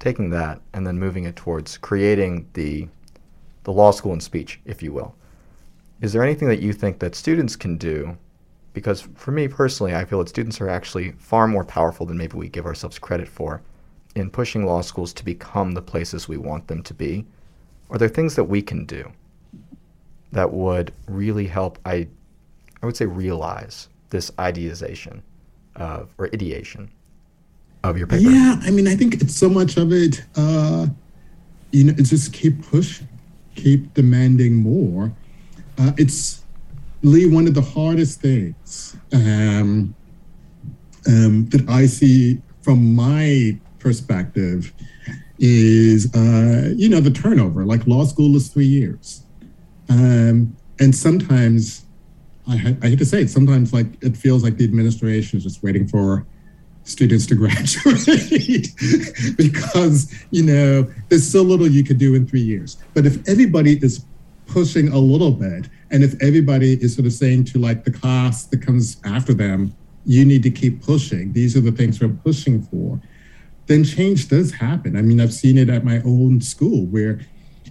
taking 0.00 0.30
that 0.30 0.60
and 0.72 0.84
then 0.84 0.98
moving 0.98 1.24
it 1.24 1.36
towards 1.36 1.78
creating 1.78 2.48
the 2.54 2.88
the 3.64 3.70
law 3.70 3.90
school 3.90 4.14
in 4.14 4.20
speech, 4.20 4.58
if 4.64 4.82
you 4.82 4.90
will. 4.90 5.14
Is 6.00 6.12
there 6.12 6.22
anything 6.22 6.48
that 6.48 6.62
you 6.62 6.72
think 6.72 6.98
that 7.00 7.14
students 7.14 7.56
can 7.56 7.76
do? 7.76 8.16
Because 8.72 9.02
for 9.14 9.32
me 9.32 9.48
personally, 9.48 9.94
I 9.94 10.04
feel 10.04 10.18
that 10.20 10.28
students 10.28 10.60
are 10.60 10.68
actually 10.68 11.12
far 11.12 11.46
more 11.46 11.64
powerful 11.64 12.06
than 12.06 12.16
maybe 12.16 12.36
we 12.36 12.48
give 12.48 12.66
ourselves 12.66 12.98
credit 12.98 13.28
for 13.28 13.62
in 14.14 14.30
pushing 14.30 14.64
law 14.64 14.80
schools 14.80 15.12
to 15.14 15.24
become 15.24 15.72
the 15.72 15.82
places 15.82 16.28
we 16.28 16.36
want 16.36 16.66
them 16.68 16.82
to 16.82 16.94
be. 16.94 17.26
Are 17.90 17.98
there 17.98 18.08
things 18.08 18.36
that 18.36 18.44
we 18.44 18.62
can 18.62 18.86
do 18.86 19.10
that 20.32 20.52
would 20.52 20.92
really 21.08 21.46
help 21.46 21.78
I 21.84 22.08
I 22.82 22.86
would 22.86 22.96
say 22.96 23.06
realize 23.06 23.88
this 24.10 24.30
idealization 24.38 25.22
of 25.76 26.14
or 26.18 26.26
ideation 26.26 26.90
of 27.82 27.98
your 27.98 28.06
paper? 28.06 28.30
Yeah, 28.30 28.58
I 28.62 28.70
mean, 28.70 28.88
I 28.88 28.94
think 28.96 29.20
it's 29.20 29.36
so 29.36 29.48
much 29.48 29.76
of 29.76 29.92
it. 29.92 30.22
Uh, 30.36 30.86
you 31.72 31.84
know, 31.84 31.94
it's 31.98 32.10
just 32.10 32.32
keep 32.32 32.62
pushing, 32.66 33.08
keep 33.54 33.92
demanding 33.94 34.56
more. 34.56 35.12
Uh, 35.80 35.92
it's 35.96 36.44
Lee 37.02 37.26
one 37.26 37.46
of 37.46 37.54
the 37.54 37.62
hardest 37.62 38.20
things 38.20 38.96
um, 39.14 39.94
um, 41.08 41.48
that 41.48 41.64
I 41.70 41.86
see 41.86 42.42
from 42.60 42.94
my 42.94 43.58
perspective 43.78 44.74
is 45.38 46.14
uh, 46.14 46.74
you 46.76 46.90
know 46.90 47.00
the 47.00 47.10
turnover. 47.10 47.64
Like 47.64 47.86
law 47.86 48.04
school 48.04 48.36
is 48.36 48.48
three 48.48 48.66
years, 48.66 49.24
um, 49.88 50.54
and 50.80 50.94
sometimes 50.94 51.86
I, 52.46 52.76
I 52.82 52.88
hate 52.88 52.98
to 52.98 53.06
say 53.06 53.22
it. 53.22 53.30
Sometimes 53.30 53.72
like 53.72 53.86
it 54.02 54.18
feels 54.18 54.44
like 54.44 54.58
the 54.58 54.64
administration 54.64 55.38
is 55.38 55.44
just 55.44 55.62
waiting 55.62 55.88
for 55.88 56.26
students 56.84 57.24
to 57.26 57.34
graduate 57.36 58.68
because 59.38 60.12
you 60.30 60.42
know 60.42 60.86
there's 61.08 61.26
so 61.26 61.40
little 61.40 61.68
you 61.68 61.84
could 61.84 61.98
do 61.98 62.14
in 62.14 62.26
three 62.26 62.40
years 62.40 62.78
but 62.94 63.04
if 63.04 63.28
everybody 63.28 63.78
is 63.84 64.04
pushing 64.50 64.88
a 64.88 64.98
little 64.98 65.30
bit 65.30 65.68
and 65.90 66.02
if 66.02 66.20
everybody 66.22 66.74
is 66.82 66.94
sort 66.94 67.06
of 67.06 67.12
saying 67.12 67.44
to 67.44 67.58
like 67.58 67.84
the 67.84 67.90
class 67.90 68.44
that 68.44 68.60
comes 68.60 69.00
after 69.04 69.32
them 69.32 69.74
you 70.04 70.24
need 70.24 70.42
to 70.42 70.50
keep 70.50 70.82
pushing 70.82 71.32
these 71.32 71.56
are 71.56 71.60
the 71.60 71.72
things 71.72 72.00
we're 72.00 72.08
pushing 72.08 72.62
for 72.62 73.00
then 73.66 73.84
change 73.84 74.28
does 74.28 74.52
happen 74.52 74.96
i 74.96 75.02
mean 75.02 75.20
i've 75.20 75.32
seen 75.32 75.56
it 75.56 75.70
at 75.70 75.84
my 75.84 76.00
own 76.04 76.40
school 76.40 76.86
where 76.86 77.20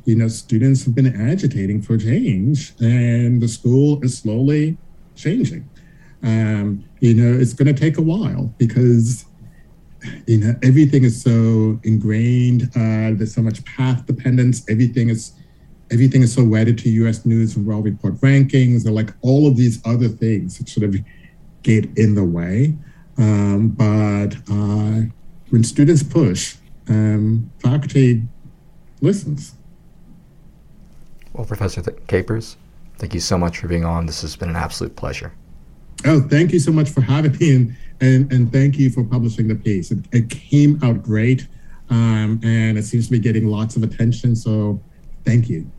you 0.05 0.15
know 0.15 0.27
students 0.27 0.85
have 0.85 0.95
been 0.95 1.13
agitating 1.29 1.81
for 1.81 1.97
change 1.97 2.73
and 2.79 3.41
the 3.41 3.47
school 3.47 4.01
is 4.03 4.17
slowly 4.17 4.77
changing 5.15 5.67
um, 6.23 6.83
you 6.99 7.13
know, 7.13 7.39
it's 7.39 7.53
going 7.53 7.73
to 7.73 7.79
take 7.79 7.97
a 7.97 8.01
while 8.01 8.53
because 8.57 9.25
you 10.27 10.37
know 10.37 10.55
everything 10.63 11.03
is 11.03 11.21
so 11.21 11.79
ingrained. 11.83 12.63
Uh, 12.75 13.15
there's 13.15 13.33
so 13.33 13.41
much 13.41 13.63
path 13.65 14.05
dependence. 14.05 14.65
Everything 14.69 15.09
is 15.09 15.33
everything 15.91 16.21
is 16.21 16.33
so 16.33 16.43
wedded 16.43 16.77
to 16.79 16.89
U.S. 16.89 17.25
News 17.25 17.55
and 17.55 17.65
World 17.65 17.85
Report 17.85 18.15
rankings, 18.15 18.85
or 18.85 18.91
like 18.91 19.13
all 19.21 19.47
of 19.47 19.55
these 19.55 19.81
other 19.85 20.07
things 20.07 20.57
that 20.57 20.69
sort 20.69 20.83
of 20.85 20.95
get 21.63 21.85
in 21.97 22.15
the 22.15 22.23
way. 22.23 22.73
Um, 23.17 23.69
but 23.69 24.35
uh, 24.49 25.01
when 25.49 25.63
students 25.63 26.03
push, 26.03 26.55
um, 26.87 27.51
faculty 27.61 28.23
listens. 29.01 29.55
Well, 31.33 31.45
Professor 31.45 31.81
Th- 31.81 31.97
Capers, 32.07 32.57
thank 32.97 33.13
you 33.13 33.19
so 33.19 33.37
much 33.37 33.59
for 33.59 33.67
being 33.67 33.85
on. 33.85 34.05
This 34.05 34.21
has 34.21 34.35
been 34.35 34.49
an 34.49 34.55
absolute 34.55 34.95
pleasure. 34.95 35.33
Oh, 36.05 36.21
thank 36.21 36.53
you 36.53 36.59
so 36.59 36.71
much 36.71 36.89
for 36.89 37.01
having 37.01 37.37
me, 37.37 37.55
and 37.55 37.75
and, 38.01 38.31
and 38.31 38.51
thank 38.51 38.77
you 38.77 38.89
for 38.89 39.03
publishing 39.03 39.49
the 39.49 39.55
piece. 39.55 39.91
It, 39.91 39.99
it 40.13 40.29
came 40.29 40.79
out 40.81 41.03
great, 41.03 41.47
um, 41.89 42.39
and 42.43 42.77
it 42.77 42.83
seems 42.83 43.07
to 43.07 43.11
be 43.11 43.19
getting 43.19 43.47
lots 43.47 43.75
of 43.75 43.83
attention. 43.83 44.35
So, 44.35 44.81
thank 45.25 45.49
you. 45.49 45.69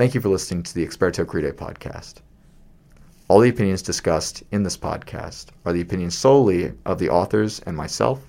Thank 0.00 0.14
you 0.14 0.22
for 0.22 0.30
listening 0.30 0.62
to 0.62 0.74
the 0.74 0.86
Experto 0.86 1.26
Crede 1.26 1.54
podcast. 1.58 2.22
All 3.28 3.38
the 3.38 3.50
opinions 3.50 3.82
discussed 3.82 4.42
in 4.50 4.62
this 4.62 4.78
podcast 4.78 5.48
are 5.66 5.74
the 5.74 5.82
opinions 5.82 6.16
solely 6.16 6.72
of 6.86 6.98
the 6.98 7.10
authors 7.10 7.60
and 7.66 7.76
myself 7.76 8.22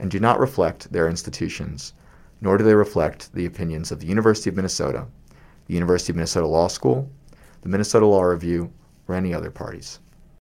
and 0.00 0.10
do 0.10 0.18
not 0.18 0.40
reflect 0.40 0.92
their 0.92 1.08
institutions, 1.08 1.92
nor 2.40 2.58
do 2.58 2.64
they 2.64 2.74
reflect 2.74 3.32
the 3.34 3.46
opinions 3.46 3.92
of 3.92 4.00
the 4.00 4.06
University 4.08 4.50
of 4.50 4.56
Minnesota, 4.56 5.06
the 5.68 5.74
University 5.74 6.10
of 6.10 6.16
Minnesota 6.16 6.48
Law 6.48 6.66
School, 6.66 7.08
the 7.60 7.68
Minnesota 7.68 8.04
Law 8.04 8.22
Review, 8.22 8.72
or 9.06 9.14
any 9.14 9.32
other 9.32 9.52
parties. 9.52 10.00